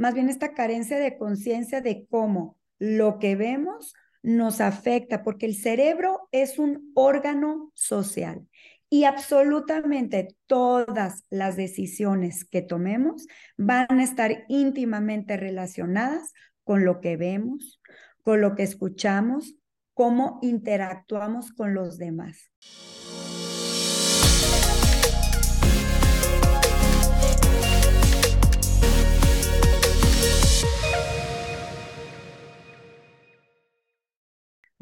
[0.00, 3.92] más bien esta carencia de conciencia de cómo lo que vemos
[4.22, 8.48] nos afecta, porque el cerebro es un órgano social
[8.88, 13.26] y absolutamente todas las decisiones que tomemos
[13.58, 16.32] van a estar íntimamente relacionadas
[16.64, 17.82] con lo que vemos,
[18.22, 19.54] con lo que escuchamos,
[19.92, 22.50] cómo interactuamos con los demás.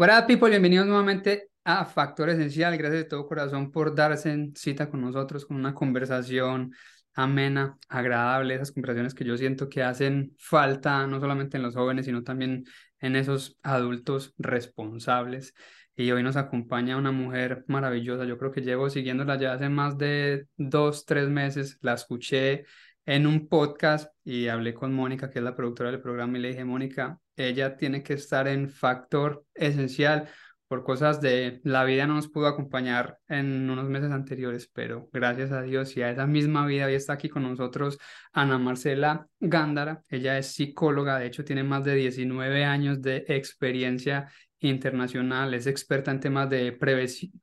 [0.01, 2.79] Hola people, bienvenidos nuevamente a Factor Esencial.
[2.79, 6.73] Gracias de todo corazón por darse cita con nosotros, con una conversación
[7.15, 12.07] amena, agradable, esas conversaciones que yo siento que hacen falta no solamente en los jóvenes,
[12.07, 12.65] sino también
[13.01, 15.53] en esos adultos responsables.
[15.97, 18.25] Y hoy nos acompaña una mujer maravillosa.
[18.25, 21.77] Yo creo que llevo siguiéndola ya hace más de dos, tres meses.
[21.81, 22.67] La escuché
[23.09, 26.49] en un podcast y hablé con Mónica, que es la productora del programa, y le
[26.49, 30.29] dije, Mónica, ella tiene que estar en factor esencial
[30.67, 35.51] por cosas de la vida no nos pudo acompañar en unos meses anteriores, pero gracias
[35.53, 37.99] a Dios y a esa misma vida hoy está aquí con nosotros
[38.35, 40.03] Ana Marcela Gándara.
[40.11, 46.11] Ella es psicóloga, de hecho tiene más de 19 años de experiencia internacional, es experta
[46.11, 46.73] en temas de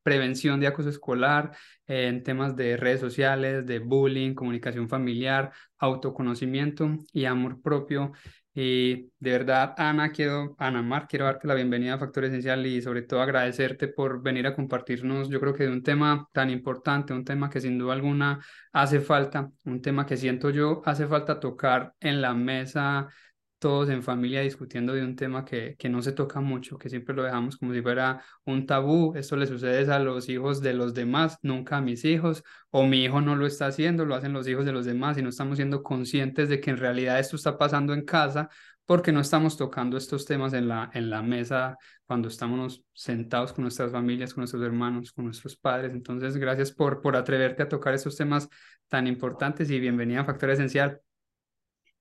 [0.03, 1.51] prevención de acoso escolar,
[1.87, 8.11] en temas de redes sociales, de bullying, comunicación familiar, autoconocimiento y amor propio.
[8.57, 12.81] Y de verdad, Ana, quiero, Ana Mar, quiero darte la bienvenida a Factor Esencial y
[12.81, 17.13] sobre todo agradecerte por venir a compartirnos, yo creo que de un tema tan importante,
[17.13, 18.39] un tema que sin duda alguna
[18.71, 23.09] hace falta, un tema que siento yo hace falta tocar en la mesa
[23.59, 27.15] todos en familia discutiendo de un tema que, que no se toca mucho, que siempre
[27.15, 29.13] lo dejamos como si fuera un tabú.
[29.15, 33.03] Esto le sucede a los hijos de los demás, nunca a mis hijos, o mi
[33.03, 35.57] hijo no lo está haciendo, lo hacen los hijos de los demás y no estamos
[35.57, 38.49] siendo conscientes de que en realidad esto está pasando en casa
[38.85, 43.63] porque no estamos tocando estos temas en la, en la mesa cuando estamos sentados con
[43.63, 45.91] nuestras familias, con nuestros hermanos, con nuestros padres.
[45.93, 48.47] Entonces, gracias por, por atreverte a tocar estos temas
[48.87, 51.04] tan importantes y bienvenida a Factor Esencial.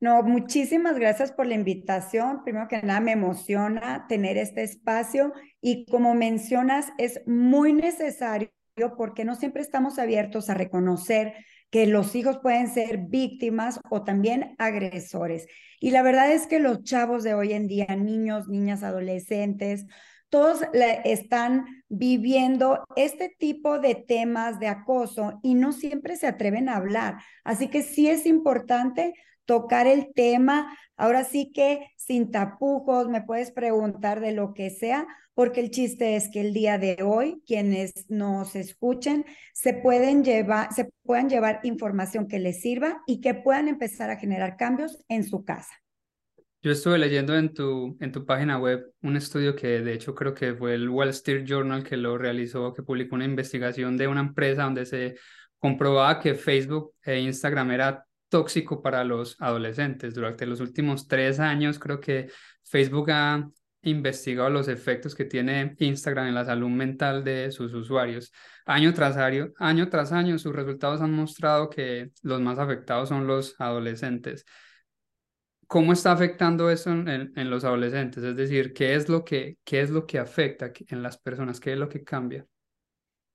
[0.05, 2.45] No, muchísimas gracias por la invitación.
[2.45, 5.33] Primero que nada, me emociona tener este espacio
[5.63, 8.51] y como mencionas, es muy necesario
[8.99, 11.33] porque no siempre estamos abiertos a reconocer
[11.71, 15.47] que los hijos pueden ser víctimas o también agresores.
[15.81, 19.87] Y la verdad es que los chavos de hoy en día, niños, niñas, adolescentes,
[20.29, 20.61] todos
[21.05, 27.23] están viviendo este tipo de temas de acoso y no siempre se atreven a hablar.
[27.43, 29.15] Así que sí es importante
[29.45, 30.77] tocar el tema.
[30.97, 36.17] Ahora sí que sin tapujos, me puedes preguntar de lo que sea, porque el chiste
[36.17, 41.61] es que el día de hoy quienes nos escuchen se pueden llevar, se puedan llevar
[41.65, 45.73] información que les sirva y que puedan empezar a generar cambios en su casa.
[46.63, 50.33] Yo estuve leyendo en tu, en tu página web un estudio que de hecho creo
[50.33, 54.21] que fue el Wall Street Journal que lo realizó, que publicó una investigación de una
[54.21, 55.17] empresa donde se
[55.59, 60.13] comprobaba que Facebook e Instagram era tóxico para los adolescentes.
[60.13, 62.31] Durante los últimos tres años creo que
[62.65, 63.49] Facebook ha
[63.83, 68.33] investigado los efectos que tiene Instagram en la salud mental de sus usuarios.
[68.67, 73.29] Año tras año, año tras año, sus resultados han mostrado que los más afectados son
[73.29, 74.45] los adolescentes.
[75.69, 78.25] ¿Cómo está afectando eso en, en, los adolescentes?
[78.25, 81.61] Es decir, ¿qué es, lo que, ¿qué es lo que afecta en las personas?
[81.61, 82.45] ¿Qué es lo que cambia?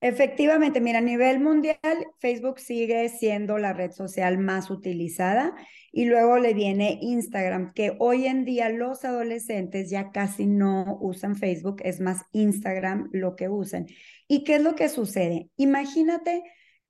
[0.02, 1.78] Efectivamente, mira, a nivel mundial,
[2.20, 5.54] Facebook sigue siendo la red social más utilizada
[5.92, 11.36] y luego le viene Instagram, que hoy en día los adolescentes ya casi no usan
[11.36, 13.88] Facebook, es más Instagram lo que usan.
[14.28, 15.50] ¿Y qué es lo que sucede?
[15.58, 16.44] Imagínate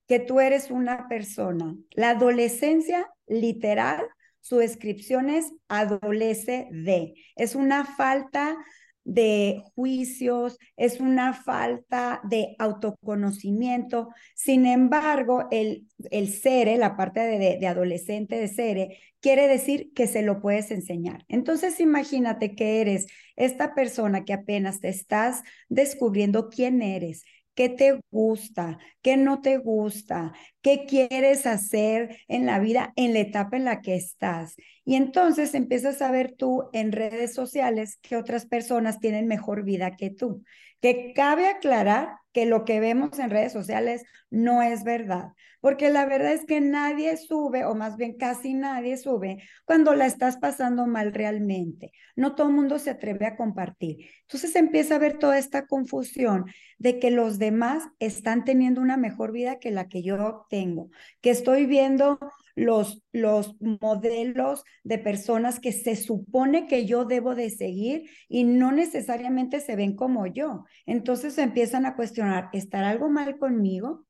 [0.06, 4.06] que tú eres una persona, la adolescencia literal,
[4.42, 8.56] su descripción es adolece de, es una falta
[9.04, 14.10] de juicios, es una falta de autoconocimiento.
[14.36, 20.08] Sin embargo, el, el cere, la parte de, de, adolescente de cere, quiere decir que
[20.08, 21.25] se lo puedes enseñar.
[21.28, 27.24] Entonces, imagínate que eres esta persona que apenas te estás descubriendo quién eres,
[27.56, 33.19] qué te gusta, qué no te gusta, qué quieres hacer en la vida en la
[33.19, 34.56] etapa en la que estás.
[34.85, 39.95] Y entonces empiezas a ver tú en redes sociales que otras personas tienen mejor vida
[39.95, 40.44] que tú.
[40.81, 46.06] Que cabe aclarar que lo que vemos en redes sociales no es verdad, porque la
[46.06, 50.85] verdad es que nadie sube, o más bien casi nadie sube, cuando la estás pasando
[50.85, 51.91] mal realmente.
[52.15, 54.06] No todo el mundo se atreve a compartir.
[54.21, 56.45] Entonces empieza a ver toda esta confusión
[56.77, 60.90] de que los demás están teniendo una mejor vida que la que yo tengo,
[61.22, 62.19] que estoy viendo
[62.56, 68.72] los, los modelos de personas que se supone que yo debo de seguir y no
[68.72, 70.66] necesariamente se ven como yo.
[70.86, 74.06] Entonces empiezan a cuestionar, ¿estará algo mal conmigo?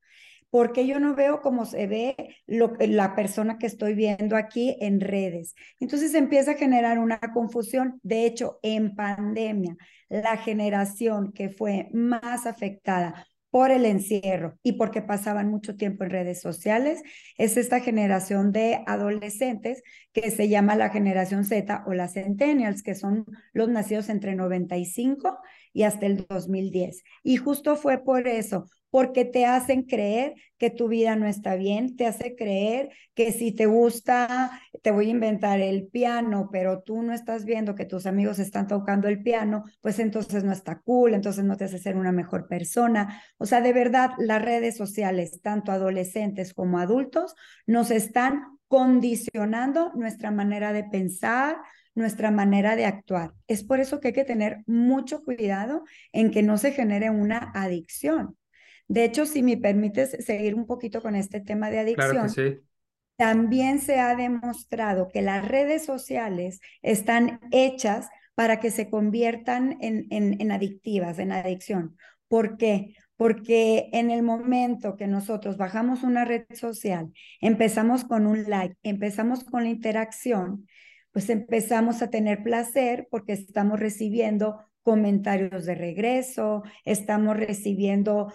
[0.49, 2.15] porque yo no veo cómo se ve
[2.47, 5.55] lo, la persona que estoy viendo aquí en redes.
[5.79, 7.99] Entonces empieza a generar una confusión.
[8.03, 9.77] De hecho, en pandemia,
[10.09, 16.11] la generación que fue más afectada por el encierro y porque pasaban mucho tiempo en
[16.11, 17.01] redes sociales,
[17.37, 19.81] es esta generación de adolescentes
[20.13, 25.39] que se llama la generación Z o las centennials, que son los nacidos entre 95
[25.73, 27.03] y hasta el 2010.
[27.23, 31.95] Y justo fue por eso, porque te hacen creer que tu vida no está bien,
[31.95, 37.01] te hace creer que si te gusta, te voy a inventar el piano, pero tú
[37.01, 41.13] no estás viendo que tus amigos están tocando el piano, pues entonces no está cool,
[41.13, 43.21] entonces no te hace ser una mejor persona.
[43.37, 47.35] O sea, de verdad, las redes sociales, tanto adolescentes como adultos,
[47.65, 51.57] nos están condicionando nuestra manera de pensar,
[51.95, 53.33] nuestra manera de actuar.
[53.47, 55.83] Es por eso que hay que tener mucho cuidado
[56.13, 58.37] en que no se genere una adicción.
[58.89, 62.29] De hecho, si me permites seguir un poquito con este tema de adicción,
[63.17, 70.07] también se ha demostrado que las redes sociales están hechas para que se conviertan en,
[70.09, 71.97] en adictivas, en adicción.
[72.27, 72.95] ¿Por qué?
[73.15, 77.11] Porque en el momento que nosotros bajamos una red social,
[77.41, 80.67] empezamos con un like, empezamos con la interacción,
[81.11, 84.59] pues empezamos a tener placer porque estamos recibiendo
[84.89, 88.33] comentarios de regreso, estamos recibiendo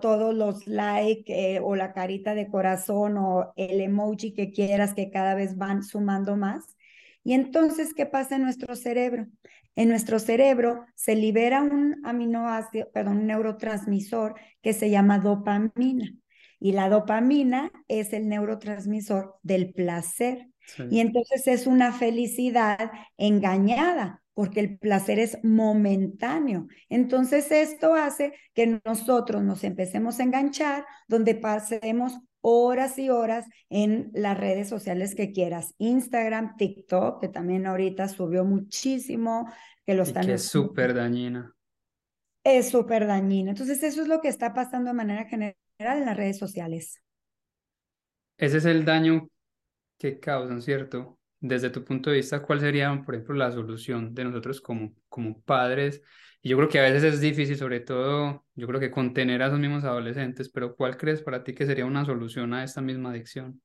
[0.00, 5.10] todos los likes eh, o la carita de corazón o el emoji que quieras que
[5.10, 6.76] cada vez van sumando más.
[7.24, 9.26] Y entonces, ¿qué pasa en nuestro cerebro?
[9.74, 16.14] En nuestro cerebro se libera un aminoácido, perdón, un neurotransmisor que se llama dopamina.
[16.60, 20.50] Y la dopamina es el neurotransmisor del placer.
[20.88, 26.66] Y entonces es una felicidad engañada, porque el placer es momentáneo.
[26.90, 34.10] Entonces esto hace que nosotros nos empecemos a enganchar, donde pasemos horas y horas en
[34.12, 39.50] las redes sociales que quieras, Instagram, TikTok, que también ahorita subió muchísimo,
[39.86, 40.24] que lo están...
[40.24, 41.54] Y que es súper dañina.
[42.44, 43.52] Es súper dañina.
[43.52, 47.02] Entonces eso es lo que está pasando de manera general en las redes sociales.
[48.36, 49.30] Ese es el daño
[49.96, 51.18] que causan, ¿cierto?
[51.48, 55.40] Desde tu punto de vista, ¿cuál sería, por ejemplo, la solución de nosotros como, como
[55.42, 56.02] padres?
[56.42, 59.46] Y yo creo que a veces es difícil, sobre todo, yo creo que contener a
[59.46, 63.10] esos mismos adolescentes, pero ¿cuál crees para ti que sería una solución a esta misma
[63.10, 63.60] adicción?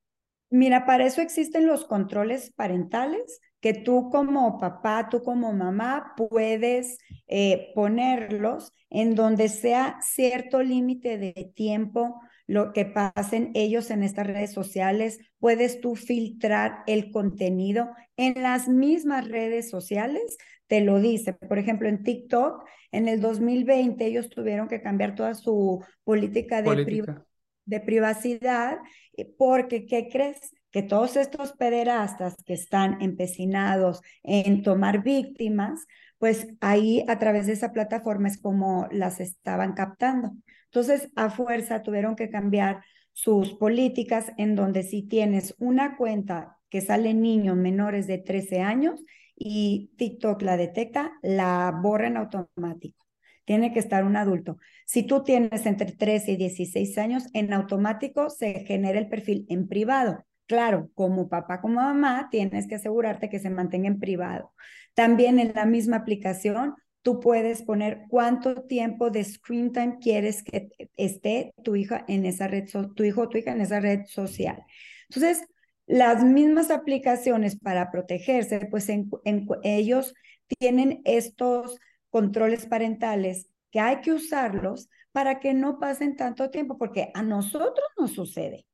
[0.49, 6.97] Mira, para eso existen los controles parentales que tú como papá, tú como mamá puedes
[7.27, 12.19] eh, ponerlos en donde sea cierto límite de tiempo
[12.51, 18.67] lo que pasen ellos en estas redes sociales, puedes tú filtrar el contenido en las
[18.67, 20.37] mismas redes sociales,
[20.67, 21.31] te lo dice.
[21.31, 27.05] Por ejemplo, en TikTok, en el 2020 ellos tuvieron que cambiar toda su política de,
[27.63, 28.79] de privacidad
[29.15, 30.53] eh, porque, ¿qué crees?
[30.71, 35.87] Que todos estos pederastas que están empecinados en tomar víctimas,
[36.17, 40.33] pues ahí a través de esa plataforma es como las estaban captando.
[40.71, 42.81] Entonces, a fuerza tuvieron que cambiar
[43.11, 49.03] sus políticas en donde si tienes una cuenta que sale niños menores de 13 años
[49.35, 53.05] y TikTok la detecta, la borra en automático.
[53.43, 54.59] Tiene que estar un adulto.
[54.85, 59.67] Si tú tienes entre 13 y 16 años, en automático se genera el perfil en
[59.67, 60.25] privado.
[60.45, 64.53] Claro, como papá, como mamá, tienes que asegurarte que se mantenga en privado.
[64.93, 70.69] También en la misma aplicación tú puedes poner cuánto tiempo de screen time quieres que
[70.97, 74.63] esté tu hija en esa red, tu hijo o tu hija en esa red social.
[75.09, 75.43] Entonces,
[75.87, 78.87] las mismas aplicaciones para protegerse, pues
[79.63, 80.13] ellos
[80.59, 81.79] tienen estos
[82.09, 87.85] controles parentales que hay que usarlos para que no pasen tanto tiempo, porque a nosotros
[87.97, 88.65] nos sucede.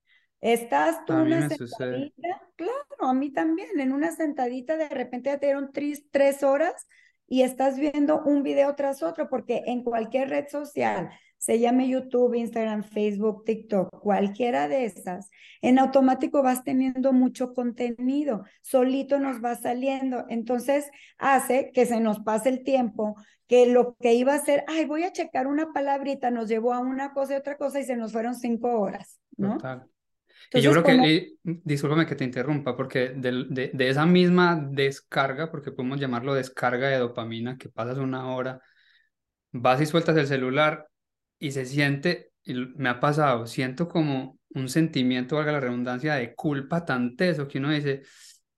[0.42, 5.48] Estás tú una sentadita, claro, a mí también, en una sentadita de repente ya te
[5.48, 6.88] dieron tres, tres horas
[7.28, 12.34] y estás viendo un video tras otro, porque en cualquier red social, se llame YouTube,
[12.34, 15.30] Instagram, Facebook, TikTok, cualquiera de esas,
[15.62, 22.20] en automático vas teniendo mucho contenido, solito nos va saliendo, entonces hace que se nos
[22.22, 23.16] pase el tiempo,
[23.48, 26.80] que lo que iba a ser, ay, voy a checar una palabrita, nos llevó a
[26.80, 29.58] una cosa y otra cosa y se nos fueron cinco horas, ¿no?
[30.54, 35.72] Y yo creo que, discúlpame que te interrumpa, porque de, de, esa misma descarga, porque
[35.72, 38.62] podemos llamarlo descarga de dopamina, que pasas una hora,
[39.52, 40.88] vas y sueltas el celular
[41.40, 46.34] y se siente y me ha pasado, siento como un sentimiento, valga la redundancia, de
[46.34, 48.04] culpa tan teso que uno dice,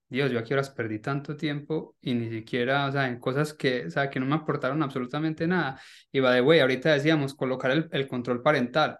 [0.08, 3.86] Dios, yo aquí horas perdí tanto tiempo y ni siquiera, o sea, en cosas que,
[3.86, 5.80] o sea, que no me aportaron absolutamente nada.
[6.12, 8.98] Y va de güey, ahorita decíamos, colocar el, el control parental.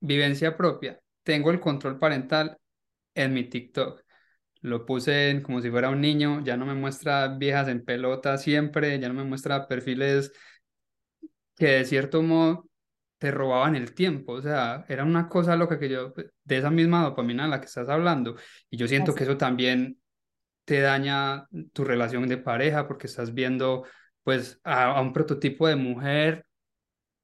[0.00, 1.00] Vivencia propia.
[1.22, 2.56] Tengo el control parental
[3.14, 4.02] en mi TikTok.
[4.62, 8.36] Lo puse en, como si fuera un niño, ya no me muestra viejas en pelota
[8.36, 10.32] siempre, ya no me muestra perfiles
[11.56, 12.68] que de cierto modo
[13.18, 17.02] te robaban el tiempo, o sea, era una cosa loca que yo, de esa misma
[17.02, 18.36] dopamina de la que estás hablando,
[18.70, 20.00] y yo siento que eso también
[20.64, 23.84] te daña tu relación de pareja porque estás viendo
[24.22, 26.46] pues a, un prototipo de mujer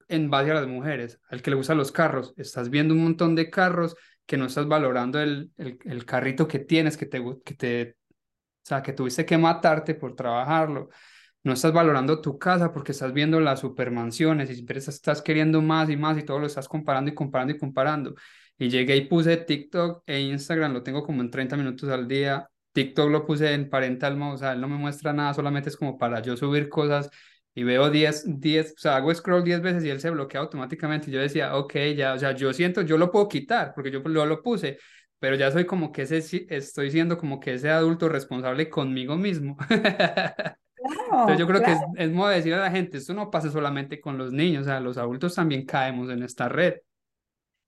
[0.08, 3.34] en base a las mujeres, al que le gustan los carros, estás viendo un montón
[3.34, 3.96] de carros
[4.26, 8.82] que no estás valorando el, el, carrito que tienes, que te, que te, o sea,
[8.82, 10.88] que tuviste que matarte por trabajarlo
[11.46, 15.88] no estás valorando tu casa porque estás viendo las supermansiones y siempre estás queriendo más
[15.88, 18.14] y más y todo lo estás comparando y comparando y comparando.
[18.58, 22.50] Y llegué y puse TikTok e Instagram, lo tengo como en 30 minutos al día.
[22.72, 25.76] TikTok lo puse en parental mode, o sea, él no me muestra nada, solamente es
[25.76, 27.10] como para yo subir cosas
[27.56, 31.08] y veo 10, 10, o sea, hago scroll 10 veces y él se bloquea automáticamente.
[31.08, 34.00] Y yo decía, ok, ya, o sea, yo siento, yo lo puedo quitar porque yo
[34.00, 34.78] lo, lo puse,
[35.18, 36.18] pero ya soy como que ese,
[36.50, 39.56] estoy siendo como que ese adulto responsable conmigo mismo.
[41.10, 43.50] Entonces yo creo que es, es modo de decir a la gente, esto no pasa
[43.50, 46.74] solamente con los niños, o sea, los adultos también caemos en esta red.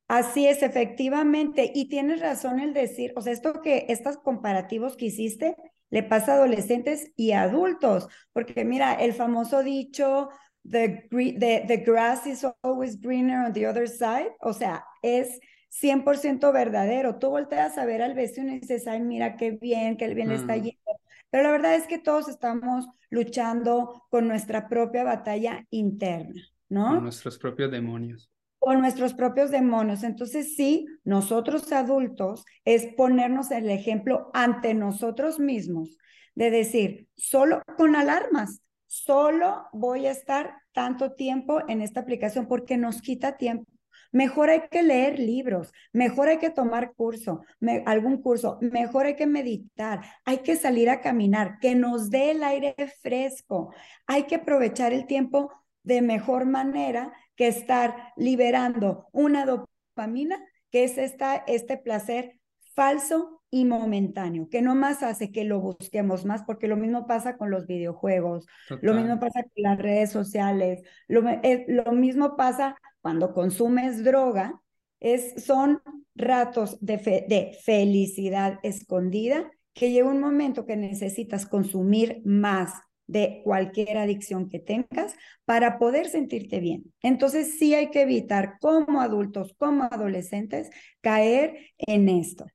[0.07, 5.07] Así es, efectivamente, y tienes razón el decir, o sea, esto que estos comparativos que
[5.07, 5.57] hiciste
[5.90, 10.30] le pasa a adolescentes y adultos, porque mira, el famoso dicho,
[10.68, 15.40] the, the, the grass is always greener on the other side, o sea, es
[15.71, 17.18] 100% verdadero.
[17.18, 20.37] Tú volteas a ver al vecino y dices, ay, mira qué bien, qué bien le
[20.37, 20.62] está mm.
[20.62, 21.00] yendo.
[21.30, 26.95] Pero la verdad es que todos estamos luchando con nuestra propia batalla interna, ¿no?
[26.95, 28.30] Con nuestros propios demonios.
[28.59, 30.03] Con nuestros propios demonios.
[30.03, 35.97] Entonces, sí, nosotros adultos es ponernos el ejemplo ante nosotros mismos
[36.35, 42.77] de decir, solo con alarmas, solo voy a estar tanto tiempo en esta aplicación porque
[42.77, 43.71] nos quita tiempo.
[44.12, 47.43] Mejor hay que leer libros, mejor hay que tomar curso,
[47.85, 52.43] algún curso, mejor hay que meditar, hay que salir a caminar, que nos dé el
[52.43, 53.75] aire fresco,
[54.07, 60.99] hay que aprovechar el tiempo de mejor manera que estar liberando una dopamina, que es
[60.99, 62.40] esta, este placer
[62.75, 67.37] falso y momentáneo, que no más hace que lo busquemos más, porque lo mismo pasa
[67.37, 68.45] con los videojuegos,
[68.83, 74.61] lo mismo pasa con las redes sociales, lo, eh, lo mismo pasa cuando consumes droga,
[74.99, 75.80] es, son
[76.16, 82.73] ratos de, de felicidad escondida que llega un momento que necesitas consumir más
[83.09, 86.85] de cualquier adicción que tengas para poder sentirte bien.
[87.03, 92.47] Entonces sí hay que evitar como adultos, como adolescentes, caer en esto.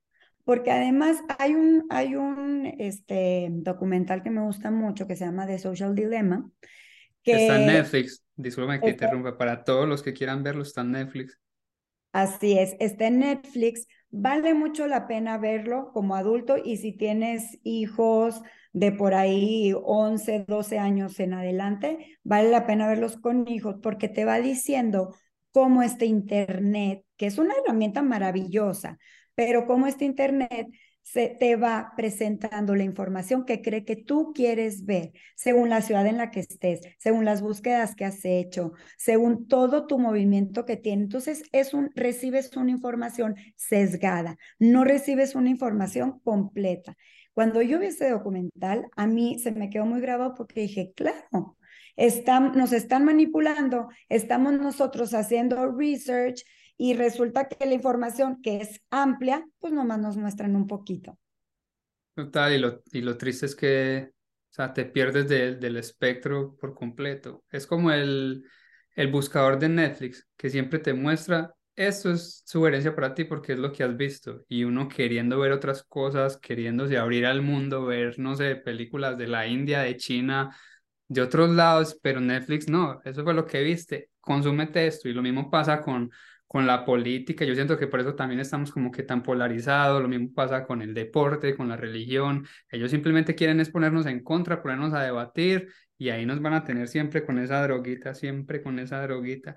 [0.44, 5.46] Porque además hay un, hay un este, documental que me gusta mucho que se llama
[5.46, 6.48] The Social Dilemma.
[7.22, 8.24] Que está en Netflix.
[8.36, 9.36] Disculpe que interrumpa.
[9.36, 11.38] Para todos los que quieran verlo, está en Netflix.
[12.12, 13.88] Así es, está en Netflix.
[14.10, 18.40] Vale mucho la pena verlo como adulto y si tienes hijos
[18.74, 24.08] de por ahí 11, 12 años en adelante, vale la pena verlos con hijos porque
[24.08, 25.14] te va diciendo
[25.52, 28.98] cómo este Internet, que es una herramienta maravillosa,
[29.36, 30.68] pero cómo este Internet
[31.02, 36.06] se te va presentando la información que cree que tú quieres ver, según la ciudad
[36.06, 40.78] en la que estés, según las búsquedas que has hecho, según todo tu movimiento que
[40.78, 41.02] tiene.
[41.02, 46.96] Entonces, es un recibes una información sesgada, no recibes una información completa.
[47.34, 51.58] Cuando yo vi ese documental, a mí se me quedó muy grabado porque dije, claro,
[51.96, 56.44] están, nos están manipulando, estamos nosotros haciendo research
[56.76, 61.18] y resulta que la información que es amplia, pues nomás nos muestran un poquito.
[62.14, 66.74] Total, y lo, y lo triste es que, o sea, te pierdes del espectro por
[66.74, 67.44] completo.
[67.50, 68.44] Es como el,
[68.94, 73.58] el buscador de Netflix, que siempre te muestra, esto es sugerencia para ti porque es
[73.58, 74.44] lo que has visto.
[74.48, 79.28] Y uno queriendo ver otras cosas, queriéndose abrir al mundo, ver, no sé, películas de
[79.28, 80.56] la India, de China,
[81.08, 85.08] de otros lados, pero Netflix no, eso fue lo que viste, consúmete esto.
[85.08, 86.10] Y lo mismo pasa con
[86.54, 87.44] con la política.
[87.44, 90.00] Yo siento que por eso también estamos como que tan polarizados.
[90.00, 92.46] Lo mismo pasa con el deporte, con la religión.
[92.70, 96.86] Ellos simplemente quieren exponernos en contra, ponernos a debatir y ahí nos van a tener
[96.86, 99.56] siempre con esa droguita, siempre con esa droguita.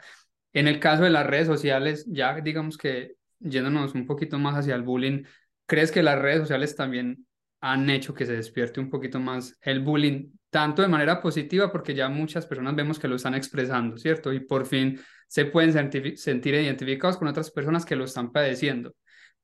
[0.53, 4.75] En el caso de las redes sociales, ya digamos que yéndonos un poquito más hacia
[4.75, 5.23] el bullying,
[5.65, 7.25] ¿crees que las redes sociales también
[7.59, 11.93] han hecho que se despierte un poquito más el bullying tanto de manera positiva porque
[11.93, 14.31] ya muchas personas vemos que lo están expresando, ¿cierto?
[14.31, 15.73] Y por fin se pueden
[16.17, 18.95] sentir identificados con otras personas que lo están padeciendo.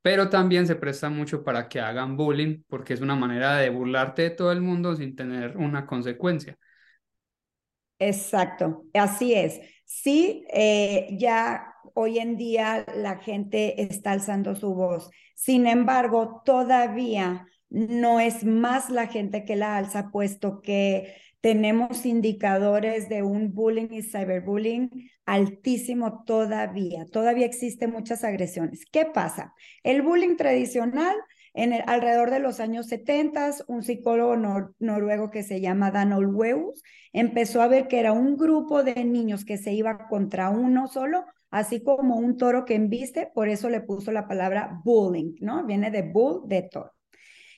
[0.02, 4.24] Pero también se presta mucho para que hagan bullying porque es una manera de burlarte
[4.24, 6.58] de todo el mundo sin tener una consecuencia.
[8.00, 9.60] Exacto, así es.
[9.86, 15.10] Sí, eh, ya hoy en día la gente está alzando su voz.
[15.36, 23.10] Sin embargo, todavía no es más la gente que la alza, puesto que tenemos indicadores
[23.10, 27.06] de un bullying y cyberbullying altísimo todavía.
[27.12, 28.86] Todavía existen muchas agresiones.
[28.92, 29.54] ¿Qué pasa?
[29.84, 31.16] El bullying tradicional
[31.54, 34.36] en el, alrededor de los años 70, un psicólogo
[34.80, 36.82] noruego que se llama Dan Olweus
[37.12, 41.26] empezó a ver que era un grupo de niños que se iba contra uno solo,
[41.52, 45.64] así como un toro que embiste, por eso le puso la palabra bullying, ¿no?
[45.66, 46.92] Viene de bull, de toro.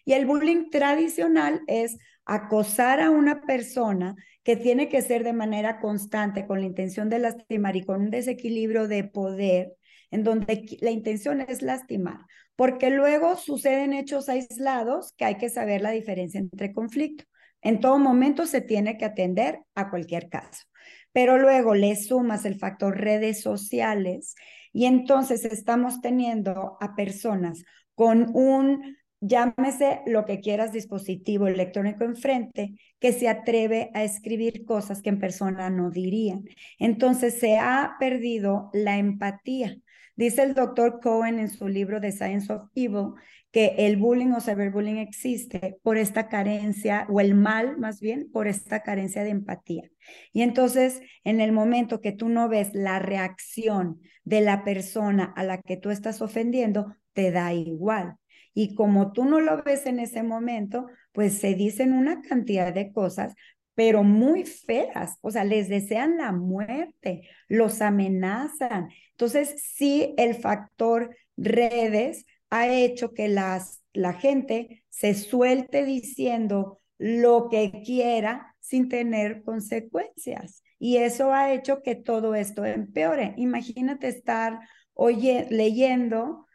[0.04, 5.80] Y el bullying tradicional es acosar a una persona que tiene que ser de manera
[5.80, 9.74] constante con la intención de lastimar y con un desequilibrio de poder,
[10.12, 12.20] en donde la intención es lastimar
[12.56, 17.26] porque luego suceden hechos aislados que hay que saber la diferencia entre conflicto.
[17.62, 20.66] En todo momento se tiene que atender a cualquier caso,
[21.12, 24.36] pero luego le sumas el factor redes sociales
[24.72, 27.64] y entonces estamos teniendo a personas
[27.96, 35.02] con un, llámese lo que quieras, dispositivo electrónico enfrente, que se atreve a escribir cosas
[35.02, 36.44] que en persona no dirían.
[36.78, 39.78] Entonces se ha perdido la empatía
[40.16, 43.14] Dice el doctor Cohen en su libro The Science of Evil
[43.52, 48.48] que el bullying o cyberbullying existe por esta carencia, o el mal más bien, por
[48.48, 49.90] esta carencia de empatía.
[50.34, 55.44] Y entonces, en el momento que tú no ves la reacción de la persona a
[55.44, 58.18] la que tú estás ofendiendo, te da igual.
[58.54, 62.92] Y como tú no lo ves en ese momento, pues se dicen una cantidad de
[62.92, 63.36] cosas,
[63.74, 68.90] pero muy feas, o sea, les desean la muerte, los amenazan.
[69.18, 77.50] Entonces, sí, el factor redes ha hecho que las, la gente se suelte diciendo lo
[77.50, 80.64] que quiera sin tener consecuencias.
[80.80, 83.34] Y eso ha hecho que todo esto empeore.
[83.38, 84.60] Imagínate estar
[84.94, 86.48] oye, leyendo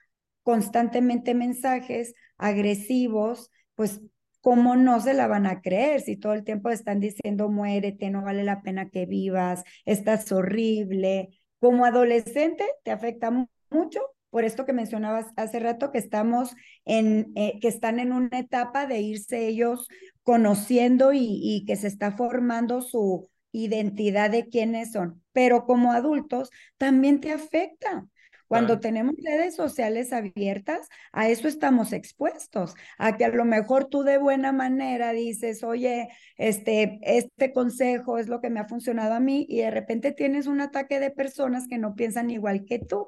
[0.43, 4.01] constantemente mensajes agresivos, pues
[4.41, 8.23] ¿cómo no se la van a creer si todo el tiempo están diciendo muérete, no
[8.23, 11.40] vale la pena que vivas, estás horrible?
[11.61, 13.31] Como adolescente te afecta
[13.71, 18.39] mucho por esto que mencionabas hace rato, que estamos en, eh, que están en una
[18.39, 19.89] etapa de irse ellos
[20.23, 25.23] conociendo y, y que se está formando su identidad de quiénes son.
[25.33, 28.07] Pero como adultos también te afecta.
[28.51, 34.03] Cuando tenemos redes sociales abiertas, a eso estamos expuestos, a que a lo mejor tú
[34.03, 39.21] de buena manera dices, oye, este, este consejo es lo que me ha funcionado a
[39.21, 43.07] mí y de repente tienes un ataque de personas que no piensan igual que tú.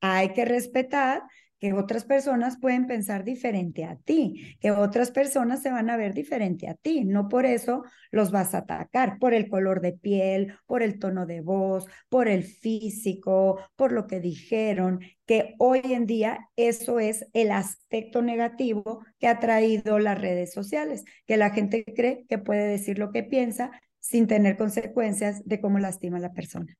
[0.00, 1.24] Hay que respetar
[1.58, 6.14] que otras personas pueden pensar diferente a ti, que otras personas se van a ver
[6.14, 7.04] diferente a ti.
[7.04, 11.26] No por eso los vas a atacar, por el color de piel, por el tono
[11.26, 17.26] de voz, por el físico, por lo que dijeron, que hoy en día eso es
[17.32, 22.66] el aspecto negativo que ha traído las redes sociales, que la gente cree que puede
[22.66, 26.76] decir lo que piensa sin tener consecuencias de cómo lastima a la persona.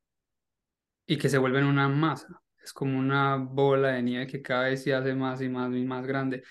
[1.07, 4.83] Y que se vuelven una masa es como una bola de nieve que cada vez
[4.83, 6.43] se hace más y más y más grande.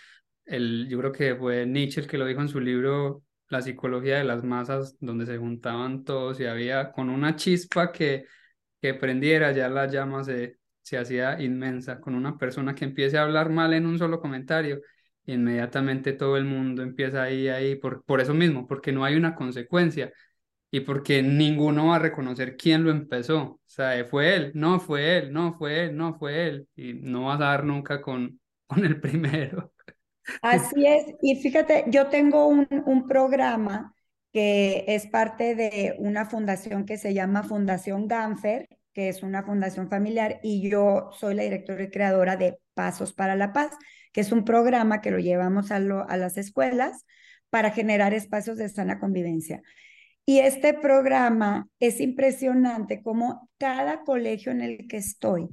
[0.45, 4.17] El, yo creo que fue Nietzsche el que lo dijo en su libro La psicología
[4.17, 8.25] de las masas, donde se juntaban todos y había con una chispa que,
[8.81, 11.99] que prendiera, ya la llama se, se hacía inmensa.
[11.99, 14.81] Con una persona que empiece a hablar mal en un solo comentario,
[15.25, 19.35] inmediatamente todo el mundo empieza ahí, ahí, por, por eso mismo, porque no hay una
[19.35, 20.13] consecuencia
[20.75, 23.41] y porque ninguno va a reconocer quién lo empezó.
[23.43, 26.67] O sea, fue él, no fue él, no fue él, no fue él.
[26.75, 29.71] Y no vas a dar nunca con, con el primero.
[30.41, 31.05] Así es.
[31.21, 33.95] Y fíjate, yo tengo un, un programa
[34.33, 39.89] que es parte de una fundación que se llama Fundación Ganfer, que es una fundación
[39.89, 43.71] familiar, y yo soy la directora y creadora de Pasos para la Paz,
[44.11, 47.05] que es un programa que lo llevamos a, lo, a las escuelas
[47.49, 49.61] para generar espacios de sana convivencia.
[50.25, 55.49] Y este programa es impresionante como cada colegio en el que estoy,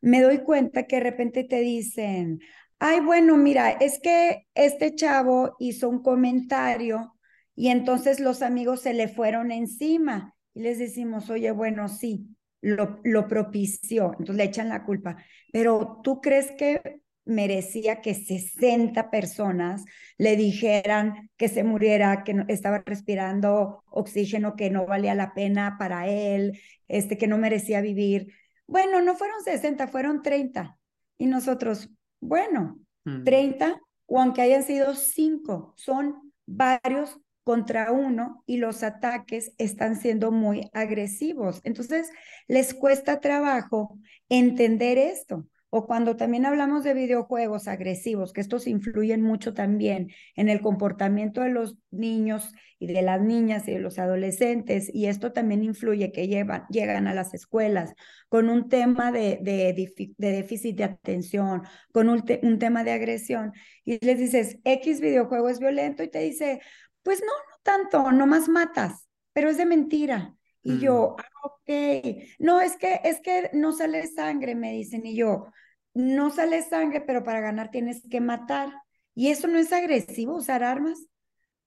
[0.00, 2.40] me doy cuenta que de repente te dicen,
[2.78, 7.14] ay, bueno, mira, es que este chavo hizo un comentario
[7.54, 12.26] y entonces los amigos se le fueron encima y les decimos, oye, bueno, sí,
[12.62, 15.16] lo, propició, entonces le echan la culpa,
[15.52, 19.84] pero tú crees que merecía que 60 personas
[20.18, 25.76] le dijeran que se muriera, que no, estaba respirando oxígeno que no valía la pena
[25.78, 28.32] para él, este, que no merecía vivir.
[28.66, 30.76] Bueno, no fueron 60, fueron 30.
[31.18, 32.78] Y nosotros, bueno,
[33.24, 33.80] 30, mm.
[34.06, 40.70] o aunque hayan sido 5, son varios contra uno y los ataques están siendo muy
[40.72, 41.60] agresivos.
[41.64, 42.10] Entonces,
[42.46, 45.46] les cuesta trabajo entender esto.
[45.70, 51.42] O cuando también hablamos de videojuegos agresivos, que estos influyen mucho también en el comportamiento
[51.42, 56.10] de los niños y de las niñas y de los adolescentes, y esto también influye
[56.10, 57.94] que llegan a las escuelas
[58.28, 59.72] con un tema de, de,
[60.18, 63.52] déficit de atención, con un, un tema de agresión,
[63.84, 66.60] y les dices, X videojuego es violento, y te dice,
[67.02, 70.34] pues no, no tanto, nomás matas, pero es de mentira.
[70.62, 71.20] Y yo, mm.
[71.20, 75.46] ah, ok, no, es que, es que no sale sangre, me dicen, y yo,
[75.94, 78.72] no sale sangre, pero para ganar tienes que matar.
[79.14, 81.06] Y eso no es agresivo, usar armas.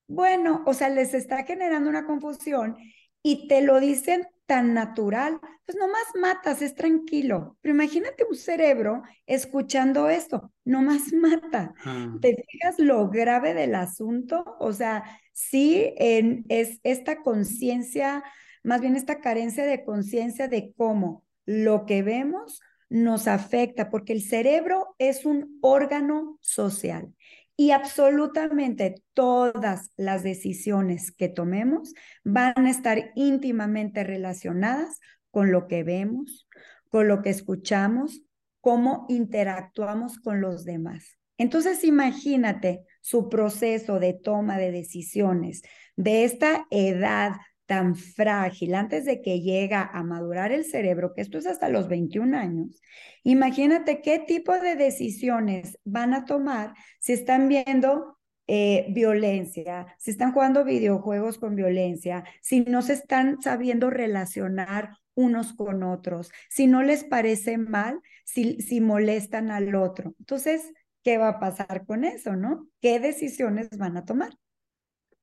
[0.06, 2.76] Bueno, o sea, les está generando una confusión
[3.22, 7.56] y te lo dicen tan natural, pues nomás matas, es tranquilo.
[7.60, 11.74] Pero imagínate un cerebro escuchando esto, nomás mata.
[11.84, 12.14] Ah.
[12.20, 14.56] ¿Te fijas lo grave del asunto?
[14.60, 18.22] O sea, sí en, es esta conciencia,
[18.64, 24.22] más bien esta carencia de conciencia de cómo lo que vemos nos afecta, porque el
[24.22, 27.14] cerebro es un órgano social
[27.56, 34.98] y absolutamente todas las decisiones que tomemos van a estar íntimamente relacionadas
[35.30, 36.48] con lo que vemos,
[36.88, 38.22] con lo que escuchamos,
[38.60, 41.18] cómo interactuamos con los demás.
[41.36, 45.62] Entonces imagínate su proceso de toma de decisiones
[45.96, 47.32] de esta edad
[47.66, 51.88] tan frágil antes de que llega a madurar el cerebro, que esto es hasta los
[51.88, 52.80] 21 años,
[53.22, 60.32] imagínate qué tipo de decisiones van a tomar si están viendo eh, violencia, si están
[60.32, 66.82] jugando videojuegos con violencia, si no se están sabiendo relacionar unos con otros, si no
[66.82, 70.14] les parece mal, si, si molestan al otro.
[70.18, 70.72] Entonces,
[71.02, 72.66] qué va a pasar con eso, ¿no?
[72.80, 74.30] ¿Qué decisiones van a tomar?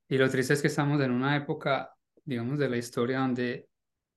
[0.08, 3.68] Y lo triste es que estamos en una época, digamos, de la historia donde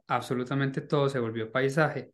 [0.08, 2.12] absolutamente todo se volvió paisaje.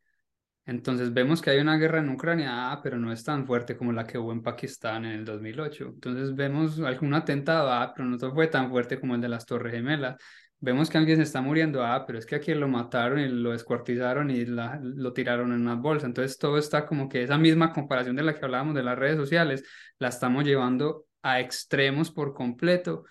[0.67, 3.93] Entonces vemos que hay una guerra en Ucrania, ah, pero no es tan fuerte como
[3.93, 5.87] la que hubo en Pakistán en el 2008.
[5.95, 9.73] Entonces vemos algún atentado, ah, pero no fue tan fuerte como el de las Torres
[9.73, 10.17] Gemelas
[10.61, 13.53] vemos que alguien se está muriendo, ah, pero es que aquí lo mataron y lo
[13.53, 16.07] descuartizaron y lo tiraron en una bolsa.
[16.07, 19.17] Entonces todo está como que esa misma comparación de la que hablábamos de las redes
[19.17, 19.65] sociales,
[19.99, 23.05] la estamos llevando a extremos por completo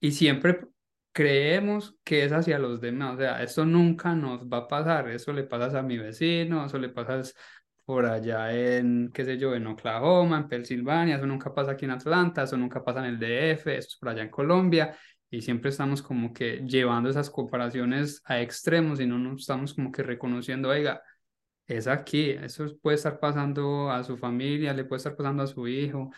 [0.00, 0.60] y siempre
[1.12, 3.14] creemos que es hacia los demás.
[3.14, 5.08] O sea, esto nunca nos va a pasar.
[5.10, 7.22] Eso le pasa a mi vecino, eso le pasa
[7.84, 11.90] por allá en, qué sé yo, en Oklahoma, en Pensilvania, eso nunca pasa aquí en
[11.92, 14.96] Atlanta, eso nunca pasa en el DF, eso es por allá en Colombia
[15.30, 19.92] y siempre estamos como que llevando esas comparaciones a extremos y no nos estamos como
[19.92, 21.02] que reconociendo, oiga,
[21.66, 25.68] es aquí, eso puede estar pasando a su familia, le puede estar pasando a su
[25.68, 26.10] hijo.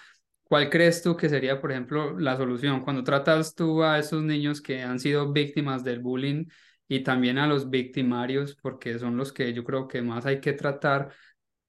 [0.53, 2.83] ¿Cuál crees tú que sería, por ejemplo, la solución?
[2.83, 6.45] Cuando tratas tú a esos niños que han sido víctimas del bullying
[6.87, 10.53] y también a los victimarios, porque son los que yo creo que más hay que
[10.53, 11.11] tratar,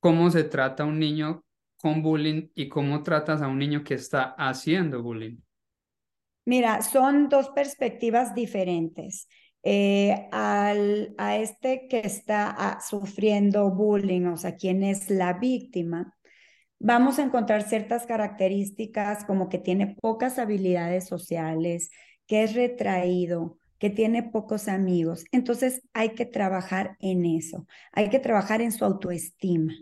[0.01, 1.45] ¿cómo se trata un niño
[1.77, 5.37] con bullying y cómo tratas a un niño que está haciendo bullying?
[6.43, 9.29] Mira, son dos perspectivas diferentes.
[9.63, 16.13] Eh, al, a este que está ah, sufriendo bullying, o sea, quien es la víctima,
[16.83, 21.89] vamos a encontrar ciertas características como que tiene pocas habilidades sociales,
[22.27, 25.23] que es retraído, que tiene pocos amigos.
[25.31, 29.73] Entonces hay que trabajar en eso, hay que trabajar en su autoestima,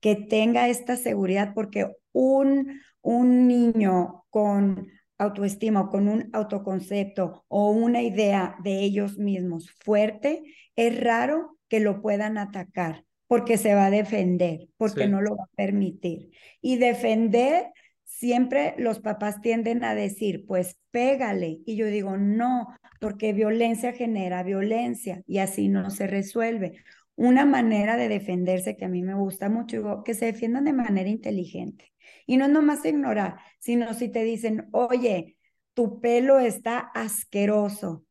[0.00, 7.70] que tenga esta seguridad, porque un, un niño con autoestima o con un autoconcepto o
[7.72, 10.42] una idea de ellos mismos fuerte,
[10.76, 15.44] es raro que lo puedan atacar porque se va a defender, porque no lo va
[15.44, 16.30] a permitir.
[16.60, 17.66] Y defender,
[18.04, 21.60] siempre los papás tienden a decir, pues pégale.
[21.66, 26.82] Y yo digo, no, porque violencia genera violencia y así no se resuelve.
[27.14, 31.08] Una manera de defenderse que a mí me gusta mucho, que se defiendan de manera
[31.08, 31.92] inteligente.
[32.26, 35.36] Y no es nomás ignorar, sino si te dicen, oye,
[35.74, 38.04] tu pelo está asqueroso.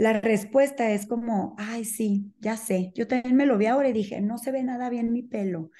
[0.00, 2.90] La respuesta es como, ay, sí, ya sé.
[2.94, 5.70] Yo también me lo vi ahora y dije, no se ve nada bien mi pelo.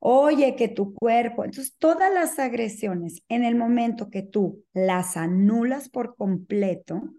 [0.00, 1.46] Oye, que tu cuerpo.
[1.46, 7.14] Entonces, todas las agresiones, en el momento que tú las anulas por completo,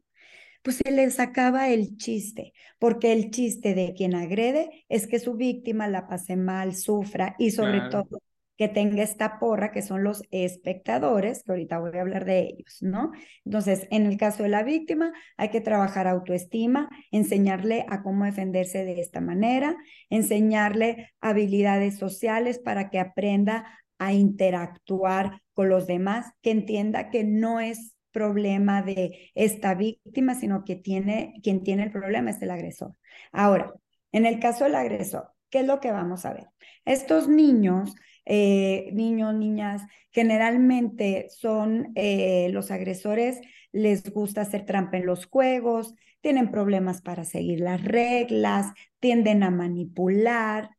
[0.61, 5.33] pues se les acaba el chiste, porque el chiste de quien agrede es que su
[5.33, 8.21] víctima la pase mal, sufra y sobre todo
[8.61, 12.77] que tenga esta porra, que son los espectadores, que ahorita voy a hablar de ellos,
[12.81, 13.11] ¿no?
[13.43, 18.85] Entonces, en el caso de la víctima, hay que trabajar autoestima, enseñarle a cómo defenderse
[18.85, 19.75] de esta manera,
[20.11, 23.65] enseñarle habilidades sociales para que aprenda
[23.97, 30.65] a interactuar con los demás, que entienda que no es problema de esta víctima, sino
[30.65, 32.93] que tiene, quien tiene el problema es el agresor.
[33.31, 33.73] Ahora,
[34.11, 36.45] en el caso del agresor, ¿qué es lo que vamos a ver?
[36.85, 39.81] Estos niños eh, niños, niñas,
[40.11, 47.25] generalmente son eh, los agresores, les gusta hacer trampa en los juegos, tienen problemas para
[47.25, 48.67] seguir las reglas,
[48.99, 50.71] tienden a manipular,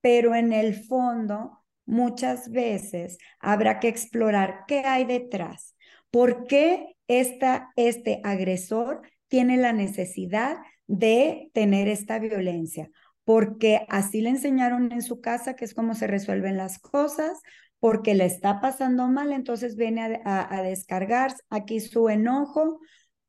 [0.00, 5.76] pero en el fondo muchas veces habrá que explorar qué hay detrás,
[6.10, 12.90] por qué este agresor tiene la necesidad de tener esta violencia
[13.28, 17.42] porque así le enseñaron en su casa que es como se resuelven las cosas,
[17.78, 22.80] porque le está pasando mal, entonces viene a, descargar aquí su enojo,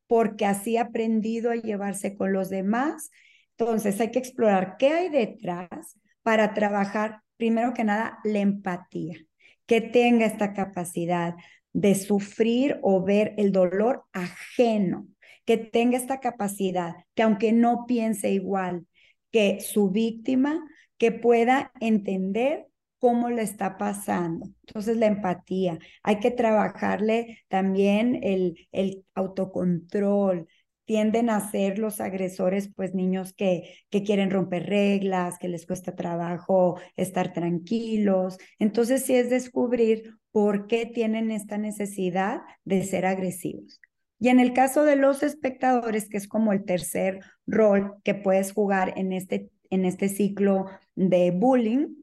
[0.06, 3.10] porque así ha aprendido a llevarse con los demás.
[3.58, 9.18] Entonces hay que explorar qué hay detrás para trabajar, primero que nada, la empatía,
[9.66, 11.34] que tenga esta capacidad
[11.74, 15.08] de sufrir o ver el dolor ajeno,
[15.44, 18.86] que tenga esta capacidad, que aunque no piense igual,
[19.30, 20.62] que su víctima,
[20.98, 22.66] que pueda entender
[22.98, 24.46] cómo le está pasando.
[24.66, 25.78] Entonces, la empatía.
[26.02, 30.46] Hay que trabajarle también el, el autocontrol.
[30.84, 35.94] Tienden a ser los agresores, pues niños que, que quieren romper reglas, que les cuesta
[35.94, 38.38] trabajo estar tranquilos.
[38.58, 43.80] Entonces, sí es descubrir por qué tienen esta necesidad de ser agresivos.
[44.20, 48.52] Y en el caso de los espectadores, que es como el tercer rol que puedes
[48.52, 51.96] jugar en este, en este ciclo de bullying,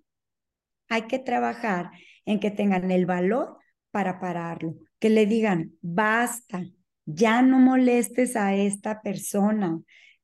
[0.90, 1.92] hay que trabajar
[2.26, 3.58] en que tengan el valor
[3.92, 6.66] para pararlo, que le digan, basta,
[7.06, 9.80] ya no molestes a esta persona,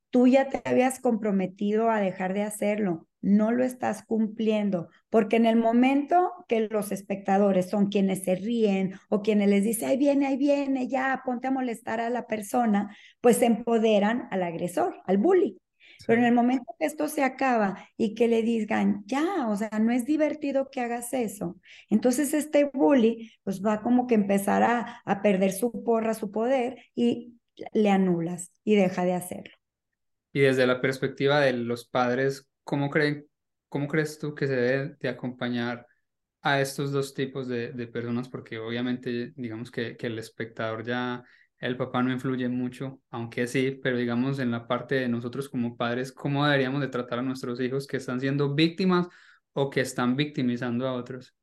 [0.09, 5.45] tú ya te habías comprometido a dejar de hacerlo, no lo estás cumpliendo, porque en
[5.45, 10.27] el momento que los espectadores son quienes se ríen o quienes les dicen, ahí viene,
[10.27, 15.17] ahí viene, ya, ponte a molestar a la persona, pues se empoderan al agresor, al
[15.17, 15.57] bully.
[16.05, 19.69] Pero en el momento que esto se acaba y que le digan, ya, o sea,
[19.79, 21.57] no es divertido que hagas eso,
[21.89, 26.77] entonces este bully pues va como que empezar a, a perder su porra, su poder
[26.93, 27.39] y
[27.71, 29.53] le anulas y deja de hacerlo.
[30.33, 33.27] Y desde la perspectiva de los padres, ¿cómo, creen,
[33.69, 35.87] cómo crees tú que se debe de acompañar
[36.41, 38.29] a estos dos tipos de, personas?
[38.29, 41.23] Porque obviamente, digamos que, el espectador ya,
[41.59, 45.77] el papá no influye mucho, aunque sí, pero digamos en la parte de nosotros como
[45.77, 49.07] padres, ¿cómo deberíamos de tratar a nuestros hijos que están siendo víctimas
[49.53, 51.33] o que están victimizando a otros?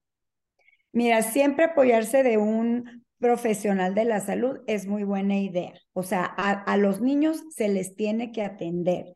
[0.92, 5.72] Mira, siempre apoyarse de un profesional de la salud es muy buena idea.
[5.92, 9.06] O sea, a los niños se les tiene que atender,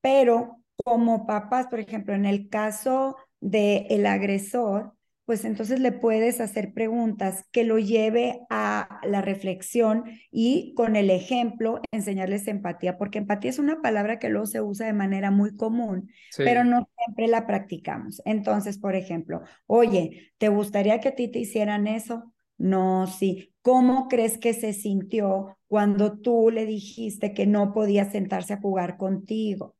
[0.00, 6.40] pero como papás, por ejemplo, en el caso del el agresor, pues entonces le puedes
[6.40, 13.18] hacer preguntas que lo lleve a la reflexión y con el ejemplo enseñarles empatía, porque
[13.18, 17.28] empatía es una palabra que luego se usa de manera muy común, pero no siempre
[17.28, 18.20] la practicamos.
[18.24, 22.32] Entonces, por ejemplo, oye, ¿te gustaría que a ti te hicieran eso?
[22.58, 23.54] No, sí.
[23.62, 28.96] ¿Cómo crees que se sintió cuando tú le dijiste que no podía sentarse a jugar
[28.96, 29.76] contigo?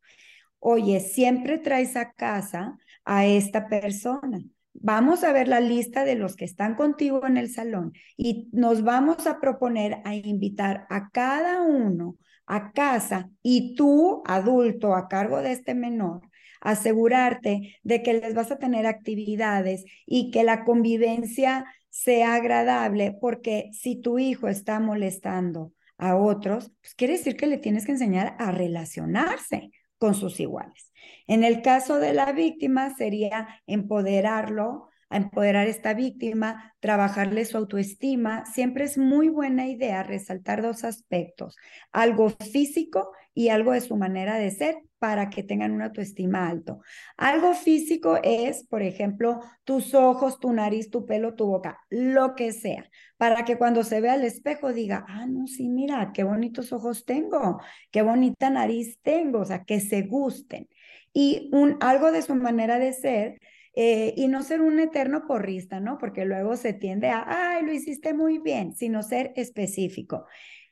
[0.65, 4.41] Oye, siempre traes a casa a esta persona.
[4.75, 8.83] Vamos a ver la lista de los que están contigo en el salón y nos
[8.83, 15.43] vamos a proponer a invitar a cada uno a casa y tú, adulto, a cargo
[15.43, 16.21] de este menor,
[16.61, 23.71] asegurarte de que les vas a tener actividades y que la convivencia sea agradable, porque
[23.73, 28.37] si tu hijo está molestando a otros, pues quiere decir que le tienes que enseñar
[28.39, 29.71] a relacionarse
[30.03, 30.93] con sus iguales.
[31.29, 38.45] En el caso de la víctima sería empoderarlo, empoderar a esta víctima, trabajarle su autoestima.
[38.47, 41.57] Siempre es muy buena idea resaltar dos aspectos,
[41.93, 46.81] algo físico y algo de su manera de ser para que tengan una autoestima alto.
[47.17, 52.53] Algo físico es, por ejemplo, tus ojos, tu nariz, tu pelo, tu boca, lo que
[52.53, 56.73] sea, para que cuando se vea al espejo diga, ah, no, sí, mira, qué bonitos
[56.73, 60.69] ojos tengo, qué bonita nariz tengo, o sea, que se gusten.
[61.13, 63.41] Y un, algo de su manera de ser
[63.75, 65.99] eh, y no ser un eterno porrista, ¿no?
[65.99, 70.27] Porque luego se tiende a, ay, lo hiciste muy bien, sino ser específico.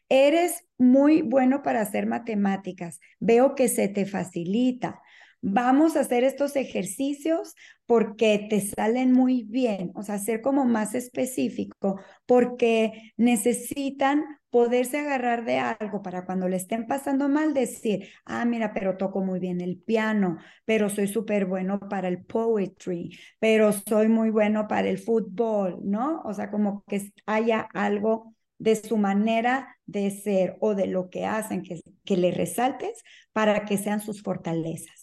[0.09, 3.01] Eres muy bueno para hacer matemáticas.
[3.21, 5.01] Veo que se te facilita.
[5.43, 7.55] vamos a hacer estos ejercicios
[7.91, 15.45] porque te salen muy bien, o sea, ser como más específico, porque necesitan poderse agarrar
[15.45, 19.61] de algo para cuando le estén pasando mal, decir, ah, mira, pero toco muy bien
[19.61, 24.99] el piano, pero soy súper bueno para el poetry, pero soy muy bueno para el
[24.99, 26.23] fútbol, ¿no?
[26.25, 31.27] O sea, como que haya algo de su manera de ser o de lo que
[31.27, 35.00] hacen que, le resaltes para que sean sus fortalezas.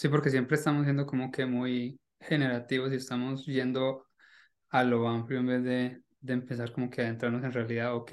[0.00, 4.06] Sí, porque siempre estamos siendo como que muy generativos y estamos yendo
[4.70, 8.12] a lo amplio en vez de, de empezar como que a adentrarnos en realidad, ok,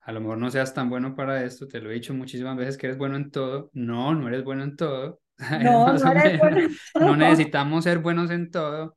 [0.00, 2.78] a lo mejor no seas tan bueno para esto, te lo he dicho muchísimas veces
[2.78, 5.20] que eres bueno en todo, no, no eres bueno en todo,
[5.62, 7.04] no, no, eres bueno en todo.
[7.04, 8.96] no necesitamos ser buenos en todo,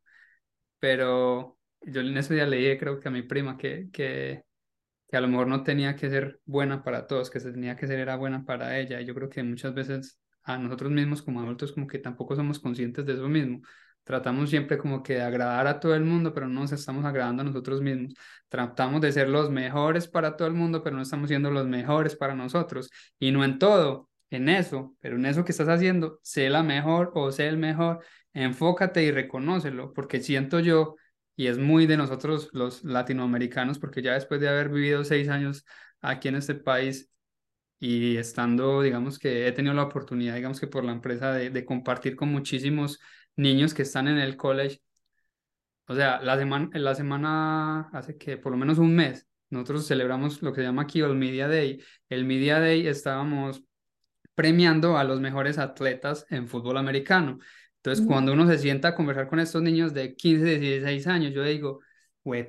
[0.80, 4.44] pero yo en ese día le dije, creo que a mi prima, que, que,
[5.10, 7.88] que a lo mejor no tenía que ser buena para todos, que se tenía que
[7.88, 9.02] ser era buena para ella.
[9.02, 12.60] Y yo creo que muchas veces a nosotros mismos como adultos como que tampoco somos
[12.60, 13.62] conscientes de eso mismo.
[14.04, 17.42] Tratamos siempre como que de agradar a todo el mundo, pero no nos estamos agradando
[17.44, 18.14] a nosotros mismos.
[18.50, 22.16] Tratamos de ser los mejores para todo el mundo, pero no estamos siendo los mejores
[22.16, 22.90] para nosotros.
[23.20, 27.12] Y no en todo, en eso, pero en eso que estás haciendo, sé la mejor
[27.16, 30.96] o sé el mejor, enfócate y reconócelo, porque siento yo
[31.36, 35.66] y es muy de nosotros los latinoamericanos, porque ya después de haber vivido seis años
[36.02, 37.12] aquí en este país
[37.82, 41.66] y estando, digamos que he tenido la oportunidad, digamos que por la empresa, de, de
[41.66, 43.00] compartir con muchísimos
[43.36, 44.82] niños que están en el college.
[45.88, 50.42] O sea, la semana, la semana hace que por lo menos un mes, nosotros celebramos
[50.44, 51.82] lo que se llama aquí el Media Day.
[52.08, 53.64] El Media Day estábamos
[54.36, 57.40] premiando a los mejores atletas en fútbol americano.
[57.78, 61.44] Entonces, cuando uno se sienta a conversar con estos niños de 15, 16 años, yo
[61.44, 61.82] digo,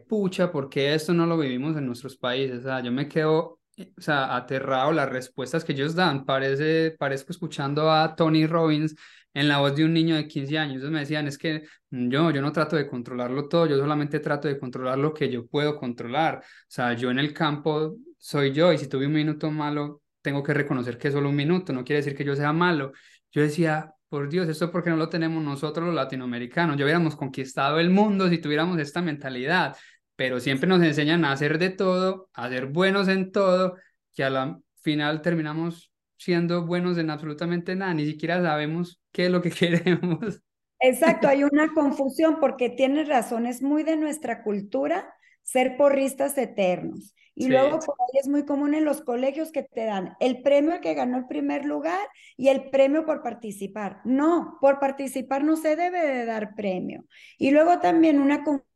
[0.09, 2.61] pucha, ¿por qué esto no lo vivimos en nuestros países?
[2.61, 6.25] O sea, yo me quedo, o sea, aterrado las respuestas que ellos dan.
[6.25, 8.95] Parece, parezco escuchando a Tony Robbins
[9.35, 10.75] en la voz de un niño de 15 años.
[10.77, 14.49] Entonces me decían, es que yo, yo no trato de controlarlo todo, yo solamente trato
[14.49, 16.39] de controlar lo que yo puedo controlar.
[16.39, 20.43] O sea, yo en el campo soy yo y si tuve un minuto malo, tengo
[20.43, 22.93] que reconocer que es solo un minuto, no quiere decir que yo sea malo.
[23.33, 26.77] Yo decía, por Dios, esto porque no lo tenemos nosotros los latinoamericanos.
[26.77, 29.75] Ya hubiéramos conquistado el mundo si tuviéramos esta mentalidad,
[30.17, 33.77] pero siempre nos enseñan a hacer de todo, a ser buenos en todo,
[34.15, 39.31] que a la final terminamos siendo buenos en absolutamente nada, ni siquiera sabemos qué es
[39.31, 40.41] lo que queremos.
[40.81, 47.15] Exacto, hay una confusión porque tienes razón, es muy de nuestra cultura ser porristas eternos.
[47.35, 50.81] Y luego por ahí es muy común en los colegios que te dan el premio
[50.83, 52.01] que ganó el primer lugar
[52.37, 54.01] y el premio por participar.
[54.05, 57.05] No, por participar no se debe de dar premio.
[57.39, 58.72] Y luego también una confusión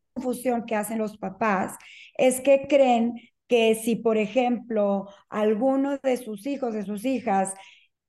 [0.66, 1.76] que hacen los papás
[2.16, 3.14] es que creen
[3.48, 7.54] que si, por ejemplo, alguno de sus hijos, de sus hijas,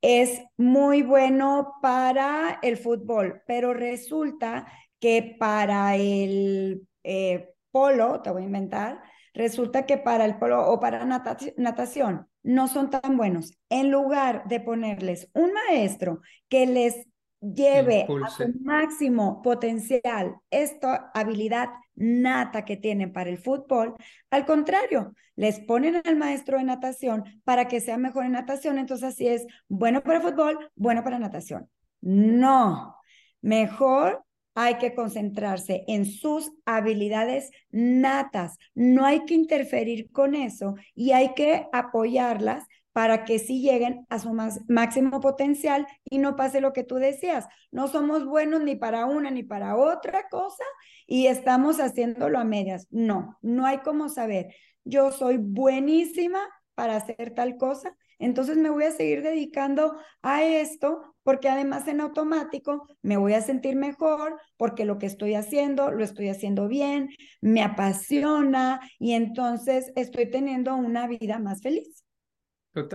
[0.01, 4.67] es muy bueno para el fútbol, pero resulta
[4.99, 9.01] que para el eh, polo, te voy a inventar,
[9.33, 13.53] resulta que para el polo o para natación no son tan buenos.
[13.69, 17.05] En lugar de ponerles un maestro que les
[17.41, 23.95] lleve a su máximo potencial esta habilidad nata que tienen para el fútbol,
[24.29, 29.09] al contrario, les ponen al maestro de natación para que sea mejor en natación, entonces
[29.09, 31.69] así es bueno para fútbol, bueno para natación.
[32.01, 32.95] No,
[33.41, 34.23] mejor
[34.59, 38.57] hay que concentrarse en sus habilidades natas.
[38.73, 42.65] No hay que interferir con eso y hay que apoyarlas
[42.97, 44.35] para que sí lleguen a su
[44.67, 47.47] máximo potencial y no pase lo que tú decías.
[47.69, 50.63] No somos buenos ni para una ni para otra cosa
[51.05, 52.87] y estamos haciéndolo a medias.
[52.89, 54.47] No, no hay como saber.
[54.83, 56.39] Yo soy buenísima
[56.73, 62.01] para hacer tal cosa entonces me voy a seguir dedicando a esto porque además en
[62.01, 67.09] automático me voy a sentir mejor porque lo que estoy haciendo lo estoy haciendo bien,
[67.41, 72.06] me apasiona y entonces estoy teniendo una vida más feliz.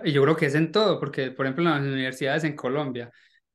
[0.04, 3.10] Y yo creo que es en todo, porque por ejemplo en las universidades en Colombia,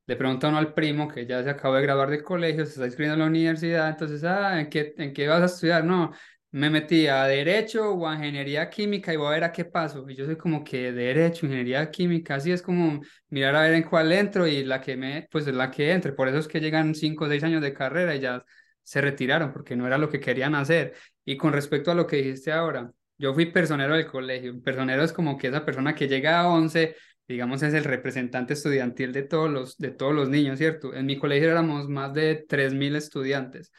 [0.06, 2.86] le pregunta uno al primo que ya se acabó de graduar del colegio, se está
[2.86, 5.84] inscribiendo a la universidad, entonces, ah, ¿en qué, ¿en qué vas a estudiar?
[5.84, 6.12] No,
[6.52, 10.10] me metí a Derecho o a Ingeniería Química y voy a ver a qué paso.
[10.10, 13.84] Y yo soy como que Derecho, Ingeniería Química, así es como mirar a ver en
[13.84, 16.14] cuál entro y la que me, pues es la que entre.
[16.14, 18.44] Por eso es que llegan cinco o seis años de carrera y ya
[18.82, 20.94] se retiraron porque no era lo que querían hacer.
[21.26, 24.62] Y con respecto a lo que dijiste ahora, yo fui personero del colegio.
[24.62, 26.96] Personero es como que esa persona que llega a 11,
[27.28, 30.94] digamos, es el representante estudiantil de todos los, de todos los niños, ¿cierto?
[30.94, 33.72] En mi colegio éramos más de 3.000 estudiantes.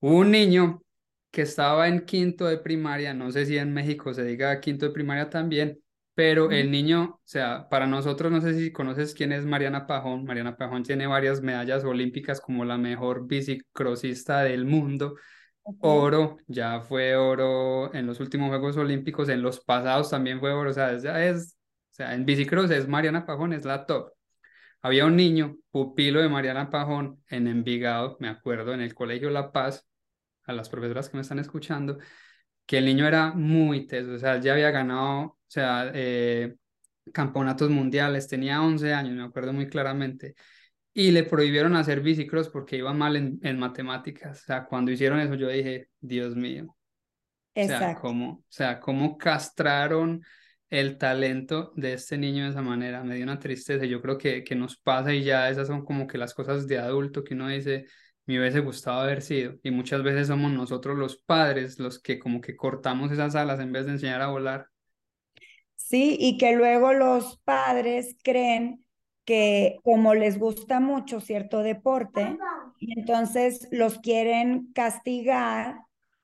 [0.00, 0.82] Un niño
[1.30, 4.92] que estaba en quinto de primaria, no sé si en México se diga quinto de
[4.92, 5.78] primaria también,
[6.14, 10.24] pero el niño, o sea, para nosotros, no sé si conoces quién es Mariana Pajón.
[10.24, 15.16] Mariana Pajón tiene varias medallas olímpicas como la mejor bicicrosista del mundo.
[15.64, 20.70] Oro, ya fue oro en los últimos Juegos Olímpicos, en los pasados también fue oro,
[20.70, 21.56] o sea, ya es,
[21.92, 24.12] o sea, en bicicross es Mariana Pajón, es la top.
[24.82, 29.52] Había un niño, pupilo de Mariana Pajón, en Envigado, me acuerdo, en el Colegio La
[29.52, 29.86] Paz,
[30.44, 31.98] a las profesoras que me están escuchando,
[32.66, 36.56] que el niño era muy teso, o sea, ya había ganado, o sea, eh,
[37.12, 40.34] campeonatos mundiales, tenía 11 años, me acuerdo muy claramente,
[40.94, 44.42] y le prohibieron hacer bicicross porque iba mal en, en matemáticas.
[44.42, 46.76] O sea, cuando hicieron eso yo dije, Dios mío.
[47.54, 47.84] Exacto.
[47.84, 50.22] O sea, cómo, o sea, cómo castraron
[50.68, 53.04] el talento de este niño de esa manera.
[53.04, 53.84] Me dio una tristeza.
[53.84, 56.78] Yo creo que, que nos pasa y ya esas son como que las cosas de
[56.78, 57.86] adulto que uno dice,
[58.26, 59.54] me hubiese gustado haber sido.
[59.62, 63.72] Y muchas veces somos nosotros los padres los que como que cortamos esas alas en
[63.72, 64.66] vez de enseñar a volar.
[65.76, 68.84] Sí, y que luego los padres creen
[69.24, 72.36] que como les gusta mucho cierto deporte,
[72.78, 75.76] y entonces los quieren castigar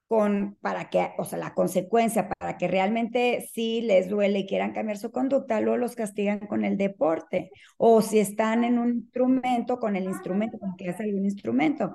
[0.09, 4.72] con, para que, o sea, la consecuencia, para que realmente sí les duele y quieran
[4.72, 9.78] cambiar su conducta, luego los castigan con el deporte, o si están en un instrumento,
[9.78, 11.94] con el instrumento, con que hace algún instrumento.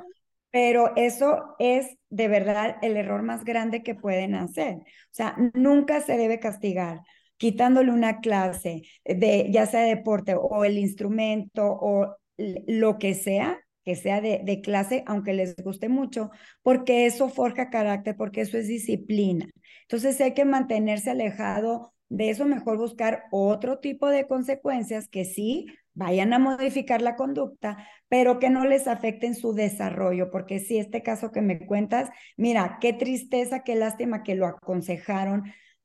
[0.52, 4.76] Pero eso es de verdad el error más grande que pueden hacer.
[4.76, 7.02] O sea, nunca se debe castigar
[7.38, 13.96] quitándole una clase de ya sea deporte o el instrumento o lo que sea, que
[13.96, 16.32] sea de, de, clase, aunque les guste mucho,
[16.62, 19.48] porque eso forja carácter, porque eso es disciplina.
[19.84, 25.66] Entonces hay que mantenerse alejado de eso, mejor buscar otro tipo de consecuencias que sí
[25.94, 31.04] vayan a modificar la conducta, pero que no les afecten su desarrollo, porque si este
[31.04, 35.44] caso que me cuentas, mira, qué tristeza, qué lástima que lo aconsejaron,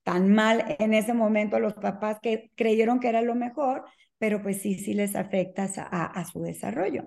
[0.09, 3.85] tan mal en ese momento a los papás que creyeron que era lo mejor,
[4.17, 7.05] pero pues sí, sí les afecta a, a su desarrollo.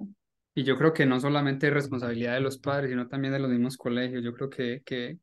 [0.54, 3.50] Y yo creo que no solamente es responsabilidad de los padres, sino también de los
[3.50, 4.24] mismos colegios.
[4.24, 5.18] Yo creo que, que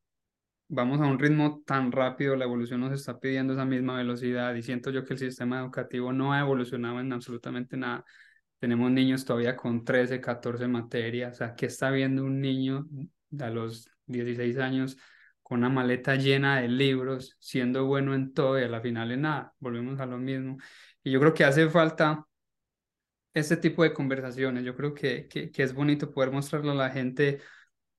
[0.66, 4.62] vamos a un ritmo tan rápido, la evolución nos está pidiendo esa misma velocidad y
[4.64, 8.05] siento yo que el sistema educativo no ha evolucionado en absolutamente nada.
[8.59, 12.89] Tenemos niños todavía con 13, 14 materias, o sea, ¿qué está viendo un niño
[13.39, 14.97] a los 16 años
[15.49, 19.22] con una maleta llena de libros, siendo bueno en todo y a la final en
[19.22, 20.59] nada, volvemos a lo mismo.
[21.03, 22.26] Y yo creo que hace falta
[23.34, 27.40] este tipo de conversaciones, yo creo que, que, es bonito poder mostrarle a la gente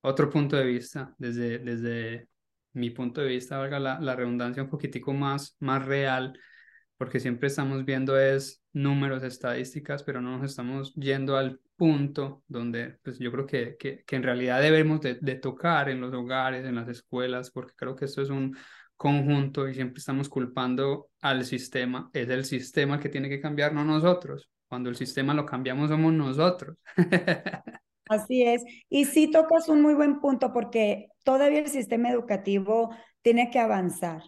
[0.01, 2.29] otro punto de vista, desde, desde
[2.73, 6.39] mi punto de vista, valga la, la redundancia, un poquitico más, más real,
[6.97, 12.99] porque siempre estamos viendo es números, estadísticas, pero no nos estamos yendo al punto donde
[13.01, 16.65] pues yo creo que, que, que en realidad debemos de, de, tocar en los hogares,
[16.65, 18.55] en las escuelas, porque creo que esto es un
[18.97, 22.11] conjunto y siempre estamos culpando al sistema.
[22.13, 24.49] Es el sistema que tiene que cambiar, no nosotros.
[24.67, 26.77] Cuando el sistema lo cambiamos somos nosotros.
[28.09, 28.63] Así es.
[28.89, 34.21] Y sí tocas un muy buen punto porque todavía el sistema educativo tiene que avanzar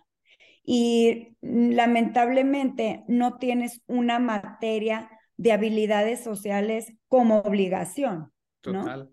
[0.63, 5.09] y lamentablemente no tienes una materia
[5.41, 8.31] de habilidades sociales como obligación.
[8.61, 9.09] Total.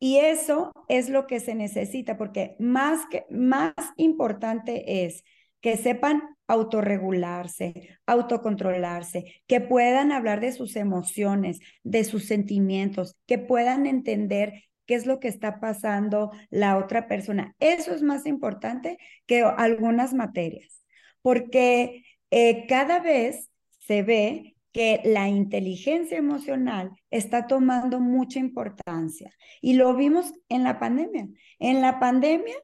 [0.00, 5.22] Y eso es lo que se necesita, porque más, que, más importante es
[5.60, 13.86] que sepan autorregularse, autocontrolarse, que puedan hablar de sus emociones, de sus sentimientos, que puedan
[13.86, 17.54] entender qué es lo que está pasando la otra persona.
[17.60, 20.82] Eso es más importante que algunas materias,
[21.22, 22.02] porque
[22.32, 29.32] eh, cada vez se ve que la inteligencia emocional está tomando mucha importancia.
[29.60, 31.28] Y lo vimos en la pandemia.
[31.58, 32.54] En la pandemia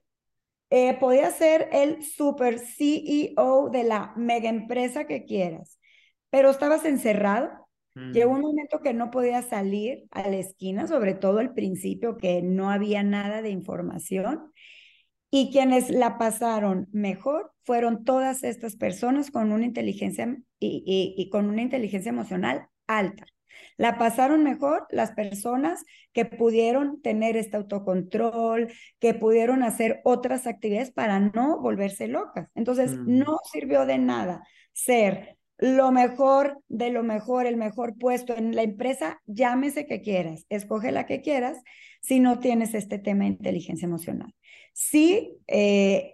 [0.71, 5.79] eh, podía ser el super CEO de la mega empresa que quieras,
[6.31, 7.51] pero estabas encerrado.
[8.13, 8.43] Llegó un mm.
[8.43, 13.03] momento que no podías salir a la esquina, sobre todo al principio, que no había
[13.03, 14.53] nada de información.
[15.31, 21.63] Y quienes la pasaron mejor fueron todas estas personas con una inteligencia y, con una
[21.63, 23.27] inteligencia emocional alta.
[23.77, 30.93] La pasaron mejor las personas que pudieron tener este autocontrol, que pudieron hacer otras actividades
[30.93, 32.49] para no volverse locas.
[32.55, 33.19] Entonces, mm.
[33.19, 38.63] no sirvió de nada ser lo mejor de lo mejor, el mejor puesto en la
[38.63, 41.59] empresa, llámese que quieras, escoge la que quieras,
[42.03, 44.35] si no tienes este tema de inteligencia emocional.
[44.73, 46.13] Sí, eh,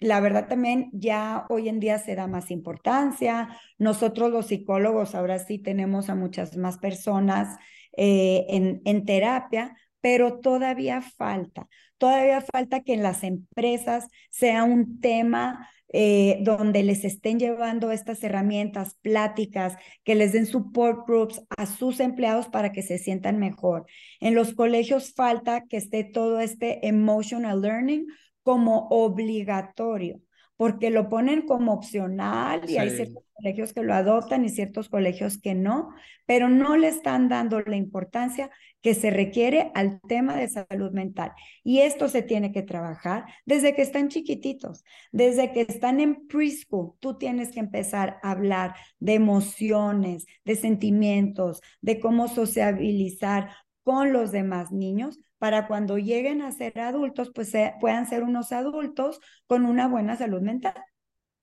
[0.00, 3.56] la verdad también ya hoy en día se da más importancia.
[3.78, 7.56] Nosotros los psicólogos ahora sí tenemos a muchas más personas
[7.96, 15.00] eh, en, en terapia, pero todavía falta, todavía falta que en las empresas sea un
[15.00, 21.66] tema eh, donde les estén llevando estas herramientas, pláticas, que les den support groups a
[21.66, 23.86] sus empleados para que se sientan mejor.
[24.20, 28.06] En los colegios falta que esté todo este emotional learning
[28.42, 30.20] como obligatorio
[30.58, 35.40] porque lo ponen como opcional y hay ciertos colegios que lo adoptan y ciertos colegios
[35.40, 35.94] que no,
[36.26, 38.50] pero no le están dando la importancia
[38.80, 41.32] que se requiere al tema de salud mental.
[41.64, 46.92] Y esto se tiene que trabajar desde que están chiquititos, desde que están en preschool.
[47.00, 53.50] Tú tienes que empezar a hablar de emociones, de sentimientos, de cómo sociabilizar
[53.82, 59.20] con los demás niños para cuando lleguen a ser adultos, pues puedan ser unos adultos
[59.46, 60.74] con una buena salud mental.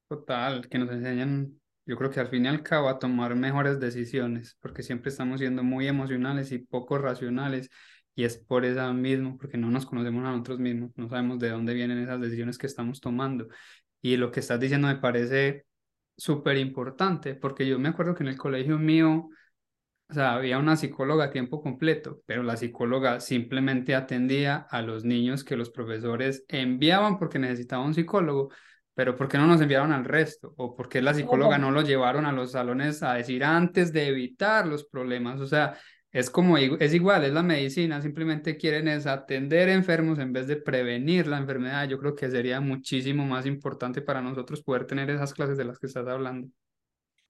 [0.07, 3.79] Total, que nos enseñan, yo creo que al fin y al cabo a tomar mejores
[3.79, 7.69] decisiones, porque siempre estamos siendo muy emocionales y poco racionales,
[8.15, 11.49] y es por eso mismo, porque no nos conocemos a nosotros mismos, no sabemos de
[11.49, 13.47] dónde vienen esas decisiones que estamos tomando.
[14.01, 15.65] Y lo que estás diciendo me parece
[16.17, 19.29] súper importante, porque yo me acuerdo que en el colegio mío,
[20.09, 25.03] o sea, había una psicóloga a tiempo completo, pero la psicóloga simplemente atendía a los
[25.03, 28.51] niños que los profesores enviaban porque necesitaban un psicólogo,
[28.95, 30.53] pero ¿por qué no nos enviaron al resto?
[30.57, 34.07] ¿O por qué la psicóloga no lo llevaron a los salones a decir antes de
[34.07, 35.41] evitar los problemas?
[35.41, 35.77] O sea,
[36.11, 40.55] es como, es igual, es la medicina, simplemente quieren es atender enfermos en vez de
[40.55, 41.89] prevenir la enfermedad.
[41.89, 45.77] Yo creo que sería muchísimo más importante para nosotros poder tener esas clases de las
[45.77, 46.47] que estás hablando.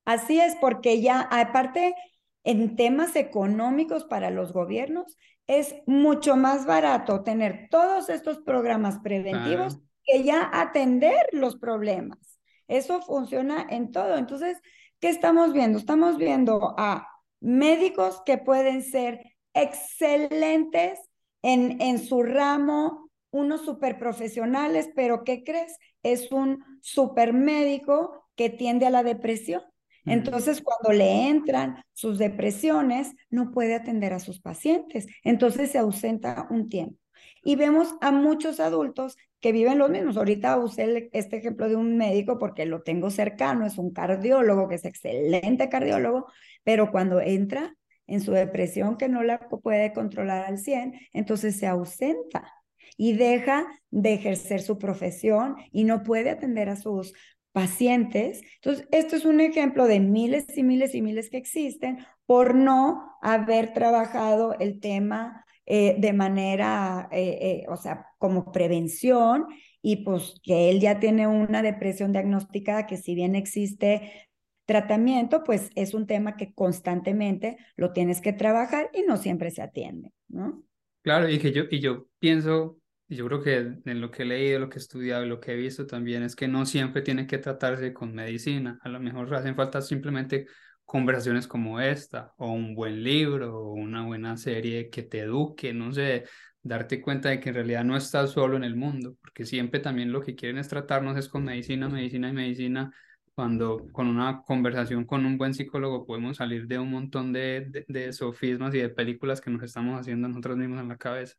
[0.06, 1.96] Así es, porque ya, aparte,
[2.44, 9.80] en temas económicos para los gobiernos, es mucho más barato tener todos estos programas preventivos
[10.06, 12.40] que ya atender los problemas.
[12.68, 14.18] Eso funciona en todo.
[14.18, 14.58] Entonces,
[15.00, 15.78] ¿qué estamos viendo?
[15.78, 17.08] Estamos viendo a
[17.40, 19.22] médicos que pueden ser
[19.54, 21.00] excelentes
[21.42, 25.78] en, en su ramo, unos super profesionales, pero ¿qué crees?
[26.04, 29.62] Es un super médico que tiende a la depresión
[30.06, 35.08] entonces, cuando le entran sus depresiones, no puede atender a sus pacientes.
[35.24, 36.98] Entonces se ausenta un tiempo.
[37.44, 40.18] Y vemos a muchos adultos que viven los mismos.
[40.18, 44.74] Ahorita usé este ejemplo de un médico porque lo tengo cercano, es un cardiólogo que
[44.74, 46.26] es excelente cardiólogo,
[46.64, 47.76] pero cuando entra
[48.08, 52.52] en su depresión que no la puede controlar al 100, entonces se ausenta
[52.98, 57.14] y deja de ejercer su profesión y no puede atender a sus
[57.52, 58.42] pacientes.
[58.56, 63.16] Entonces, esto es un ejemplo de miles y miles y miles que existen por no
[63.22, 69.46] haber trabajado el tema eh, de manera, eh, eh, o sea, como prevención
[69.84, 74.30] y pues que él ya tiene una depresión diagnosticada que si bien existe
[74.66, 79.62] tratamiento, pues es un tema que constantemente lo tienes que trabajar y no siempre se
[79.62, 80.64] atiende, ¿no?
[81.04, 84.26] Claro, y que yo, y yo pienso y yo creo que en lo que he
[84.26, 87.04] leído, lo que he estudiado y lo que he visto también es que no siempre
[87.04, 88.80] tiene que tratarse con medicina.
[88.82, 90.48] A lo mejor hacen falta simplemente
[90.84, 95.94] conversaciones como esta, o un buen libro, o una buena serie que te eduque, no
[95.94, 96.24] sé,
[96.66, 100.12] darte cuenta de que en realidad no estás solo en el mundo, porque siempre también
[100.12, 102.92] lo que quieren es tratarnos es con medicina, medicina y medicina,
[103.36, 108.14] cuando con una conversación con un buen psicólogo podemos salir de un montón de, de,
[108.14, 111.36] sofismas y de películas que nos estamos haciendo nosotros mismos en la cabeza.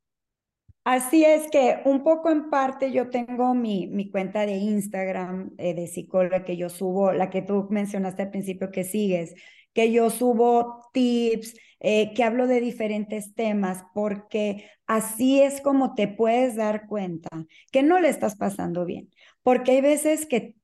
[0.85, 5.75] Así es que un poco en parte yo tengo mi, mi cuenta de Instagram eh,
[5.75, 9.35] de psicóloga que yo subo, la que tú mencionaste al principio que sigues,
[9.77, 16.09] que yo subo tips, eh, que hablo de diferentes temas, porque así es como te
[16.09, 17.29] puedes dar cuenta
[17.71, 19.11] que no le estás pasando bien,
[19.43, 20.55] porque hay veces que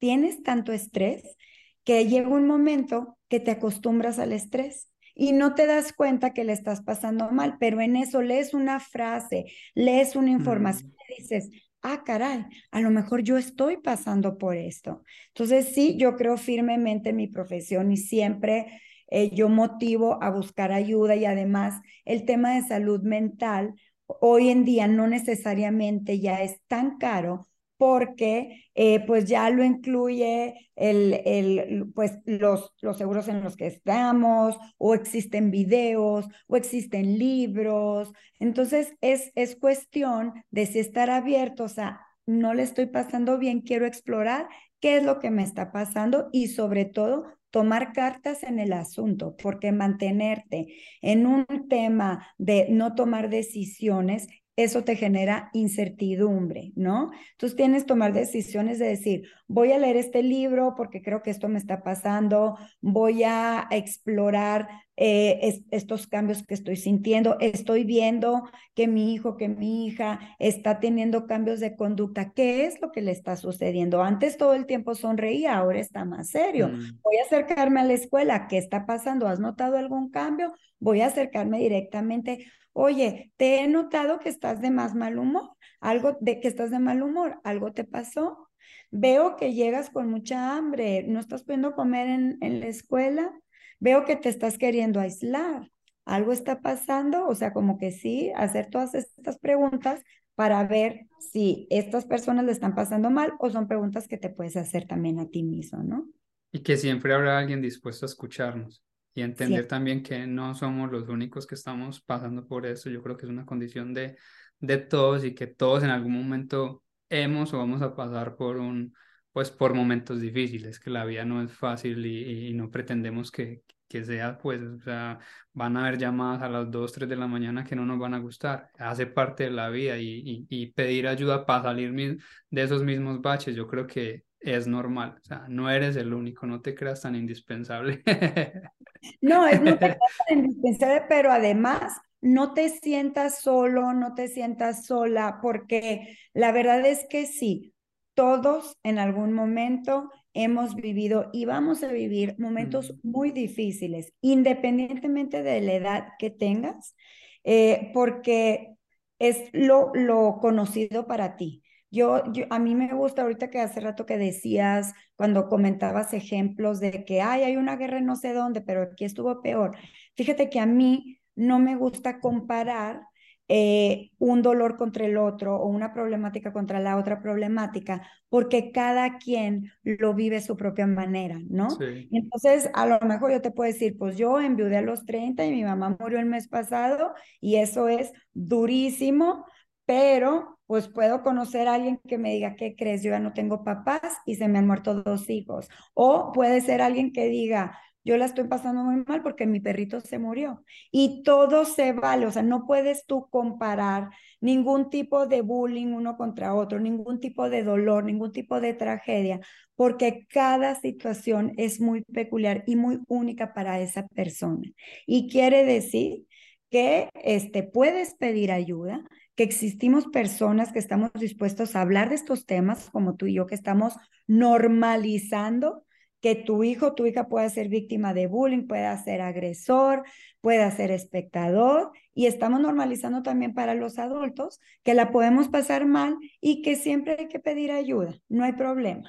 [0.00, 1.36] tienes tanto estrés
[1.84, 6.42] que llega un momento que te acostumbras al estrés y no te das cuenta que
[6.42, 9.44] le estás pasando mal, pero en eso lees una frase,
[9.76, 11.50] lees una información y dices,
[11.86, 15.02] ah, caray, a lo mejor yo estoy pasando por esto.
[15.28, 20.72] Entonces, sí, yo creo firmemente en mi profesión y siempre eh, yo motivo a buscar
[20.72, 23.74] ayuda y además el tema de salud mental
[24.06, 27.46] hoy en día no necesariamente ya es tan caro
[27.76, 33.66] porque eh, pues ya lo incluye el, el, pues los, los seguros en los que
[33.66, 38.12] estamos, o existen videos, o existen libros.
[38.38, 43.86] Entonces es, es cuestión de si estar abiertos a, no le estoy pasando bien, quiero
[43.86, 44.48] explorar
[44.80, 49.34] qué es lo que me está pasando y sobre todo tomar cartas en el asunto,
[49.36, 54.26] porque mantenerte en un tema de no tomar decisiones
[54.56, 57.10] eso te genera incertidumbre, ¿no?
[57.32, 61.30] Entonces tienes que tomar decisiones de decir, voy a leer este libro porque creo que
[61.30, 68.48] esto me está pasando, voy a explorar eh, estos cambios que estoy sintiendo, estoy viendo
[68.74, 72.32] que mi hijo, que mi hija está teniendo cambios de conducta.
[72.32, 74.02] ¿Qué es lo que le está sucediendo?
[74.02, 76.68] Antes todo el tiempo sonreía, ahora está más serio.
[76.68, 77.00] Mm.
[77.02, 78.48] Voy a acercarme a la escuela.
[78.48, 79.28] ¿Qué está pasando?
[79.28, 80.54] ¿Has notado algún cambio?
[80.78, 82.46] Voy a acercarme directamente.
[82.72, 85.50] Oye, te he notado que estás de más mal humor.
[85.80, 87.38] Algo de que estás de mal humor.
[87.44, 88.48] ¿Algo te pasó?
[88.90, 91.04] Veo que llegas con mucha hambre.
[91.06, 93.30] ¿No estás pudiendo comer en, en la escuela?
[93.78, 95.70] Veo que te estás queriendo aislar.
[96.04, 97.26] ¿Algo está pasando?
[97.26, 100.02] O sea, como que sí, hacer todas estas preguntas
[100.36, 104.56] para ver si estas personas le están pasando mal o son preguntas que te puedes
[104.56, 106.06] hacer también a ti mismo, ¿no?
[106.52, 111.08] Y que siempre habrá alguien dispuesto a escucharnos y entender también que no somos los
[111.08, 112.90] únicos que estamos pasando por eso.
[112.90, 114.16] Yo creo que es una condición de,
[114.60, 118.92] de todos y que todos en algún momento hemos o vamos a pasar por un,
[119.36, 124.02] pues por momentos difíciles, que la vida no es fácil y, no pretendemos que, que
[124.02, 125.18] sea, pues, o sea,
[125.52, 128.14] van a haber llamadas a las 2, 3 de la mañana que no nos van
[128.14, 132.18] a gustar, hace parte de la vida y, y, pedir ayuda para salir
[132.50, 136.46] de esos mismos baches, yo creo que es normal, o sea, no eres el único,
[136.46, 138.02] no te creas tan indispensable.
[139.20, 144.28] No, es no te creas tan indispensable, pero además no te sientas solo, no te
[144.28, 147.74] sientas sola, porque la verdad es que sí,
[148.16, 155.60] todos en algún momento hemos vivido y vamos a vivir momentos muy difíciles, independientemente de
[155.60, 156.96] la edad que tengas,
[157.44, 158.76] eh, porque
[159.20, 161.62] es lo, lo conocido para ti.
[161.90, 166.80] Yo, yo, a mí me gusta ahorita que hace rato que decías, cuando comentabas ejemplos
[166.80, 169.76] de que Ay, hay una guerra no sé dónde, pero aquí estuvo peor.
[170.16, 173.02] Fíjate que a mí no me gusta comparar
[173.48, 179.18] eh, un dolor contra el otro o una problemática contra la otra problemática, porque cada
[179.18, 181.68] quien lo vive su propia manera, ¿no?
[182.10, 185.52] Entonces, a lo mejor yo te puedo decir, pues yo enviudé a los 30 y
[185.52, 189.46] mi mamá murió el mes pasado y eso es durísimo,
[189.84, 193.02] pero pues puedo conocer a alguien que me diga, ¿qué crees?
[193.04, 195.68] Yo ya no tengo papás y se me han muerto dos hijos.
[195.94, 200.00] O puede ser alguien que diga, yo la estoy pasando muy mal porque mi perrito
[200.00, 200.64] se murió.
[200.92, 206.16] Y todo se vale, o sea, no puedes tú comparar ningún tipo de bullying uno
[206.16, 209.40] contra otro, ningún tipo de dolor, ningún tipo de tragedia,
[209.74, 214.70] porque cada situación es muy peculiar y muy única para esa persona.
[215.04, 216.26] Y quiere decir
[216.70, 219.02] que este, puedes pedir ayuda,
[219.34, 223.46] que existimos personas que estamos dispuestos a hablar de estos temas, como tú y yo,
[223.46, 223.96] que estamos
[224.28, 225.85] normalizando
[226.26, 230.02] que tu hijo, tu hija pueda ser víctima de bullying, pueda ser agresor,
[230.40, 231.92] pueda ser espectador.
[232.14, 237.14] Y estamos normalizando también para los adultos que la podemos pasar mal y que siempre
[237.16, 239.08] hay que pedir ayuda, no hay problema.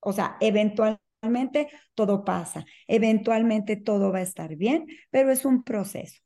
[0.00, 6.20] O sea, eventualmente todo pasa, eventualmente todo va a estar bien, pero es un proceso.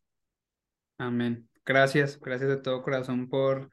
[0.97, 1.51] Amén.
[1.67, 3.71] Gracias, gracias de todo corazón por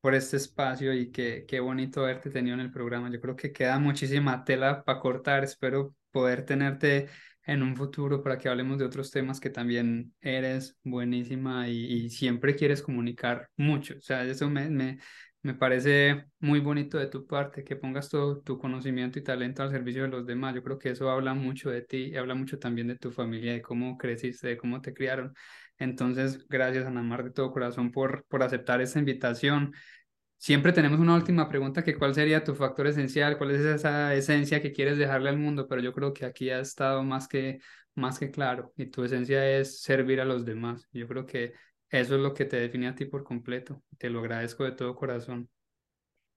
[0.00, 3.10] por este espacio y qué, qué bonito haberte tenido en el programa.
[3.10, 5.42] Yo creo que queda muchísima tela para cortar.
[5.44, 7.08] Espero poder tenerte
[7.48, 12.54] en un futuro para que hablemos de otros temas que también eres buenísima y, siempre
[12.54, 13.94] quieres comunicar mucho.
[13.96, 14.98] O sea, eso me, me,
[15.42, 19.70] me parece muy bonito de tu parte, que pongas todo tu conocimiento y talento al
[19.70, 20.54] servicio de los demás.
[20.54, 23.54] Yo creo que eso habla mucho de ti y habla mucho también de tu familia,
[23.54, 25.32] de cómo creciste, de cómo te criaron.
[25.78, 29.72] Entonces, gracias Ana Mar de todo corazón por, por aceptar esta invitación.
[30.38, 34.62] Siempre tenemos una última pregunta que cuál sería tu factor esencial, cuál es esa esencia
[34.62, 37.60] que quieres dejarle al mundo, pero yo creo que aquí ha estado más que,
[37.96, 40.88] más que claro y tu esencia es servir a los demás.
[40.92, 41.54] Yo creo que
[41.90, 43.82] eso es lo que te define a ti por completo.
[43.98, 45.50] Te lo agradezco de todo corazón.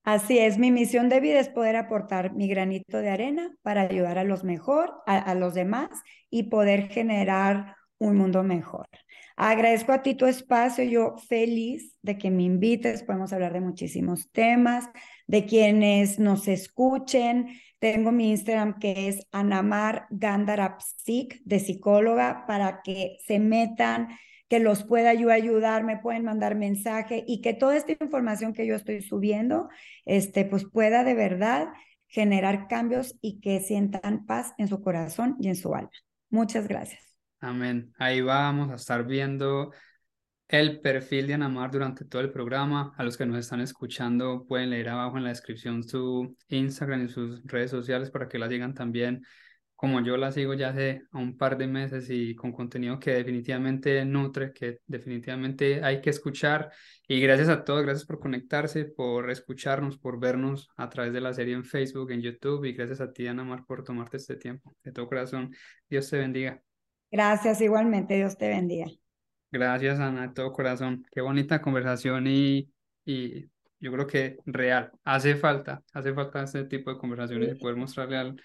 [0.04, 4.18] Así es, mi misión de vida es poder aportar mi granito de arena para ayudar
[4.18, 5.90] a los mejor, a los demás
[6.32, 8.88] y poder generar un mundo mejor.
[9.44, 14.30] Agradezco a ti tu espacio, yo feliz de que me invites, podemos hablar de muchísimos
[14.32, 14.88] temas,
[15.26, 17.48] de quienes nos escuchen.
[17.80, 24.10] Tengo mi Instagram que es Anamar Gandarapsik de psicóloga para que se metan,
[24.48, 28.68] que los pueda yo ayudar, me pueden mandar mensaje y que toda esta información que
[28.68, 29.70] yo estoy subiendo,
[30.06, 31.70] este, pues pueda de verdad
[32.06, 35.90] generar cambios y que sientan paz en su corazón y en su alma.
[36.30, 37.11] Muchas gracias.
[37.42, 37.92] Amén.
[37.98, 39.72] Ahí vamos a estar viendo
[40.48, 42.94] el perfil de Anamar durante todo el programa.
[42.98, 47.10] A los que nos están escuchando pueden leer abajo en la descripción su Instagram y
[47.10, 49.26] sus redes sociales para que la sigan también.
[49.76, 54.06] Como yo la sigo ya hace un par de meses y con contenido que definitivamente
[54.06, 56.72] nutre, que definitivamente hay que escuchar.
[57.08, 61.34] Y gracias a todos, gracias por conectarse, por escucharnos, por vernos a través de la
[61.34, 62.66] serie en Facebook, en YouTube.
[62.66, 64.76] Y gracias a ti, Anamar, por tomarte este tiempo.
[64.84, 65.56] De todo corazón,
[65.90, 66.62] Dios te bendiga.
[67.12, 68.16] Gracias, igualmente.
[68.16, 68.88] Dios te bendiga.
[69.52, 71.06] Gracias, Ana, de todo corazón.
[71.12, 72.70] Qué bonita conversación y,
[73.06, 73.50] y
[73.80, 74.92] yo creo que real.
[75.04, 78.42] Hace falta, hace falta este tipo de conversaciones y poder mostrarle al,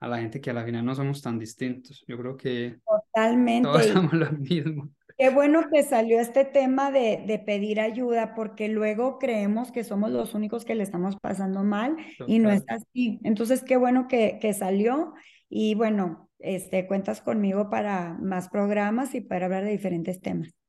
[0.00, 2.04] a la gente que a la final no somos tan distintos.
[2.08, 3.68] Yo creo que Totalmente.
[3.68, 4.90] todos somos lo mismo.
[5.16, 10.10] Qué bueno que salió este tema de, de, pedir ayuda, porque luego creemos que somos
[10.10, 11.94] los únicos que le estamos pasando mal
[12.26, 13.20] y no es así.
[13.22, 15.12] Entonces, qué bueno que, que salió
[15.50, 20.59] y bueno, este, cuentas conmigo para más programas y para hablar de diferentes temas.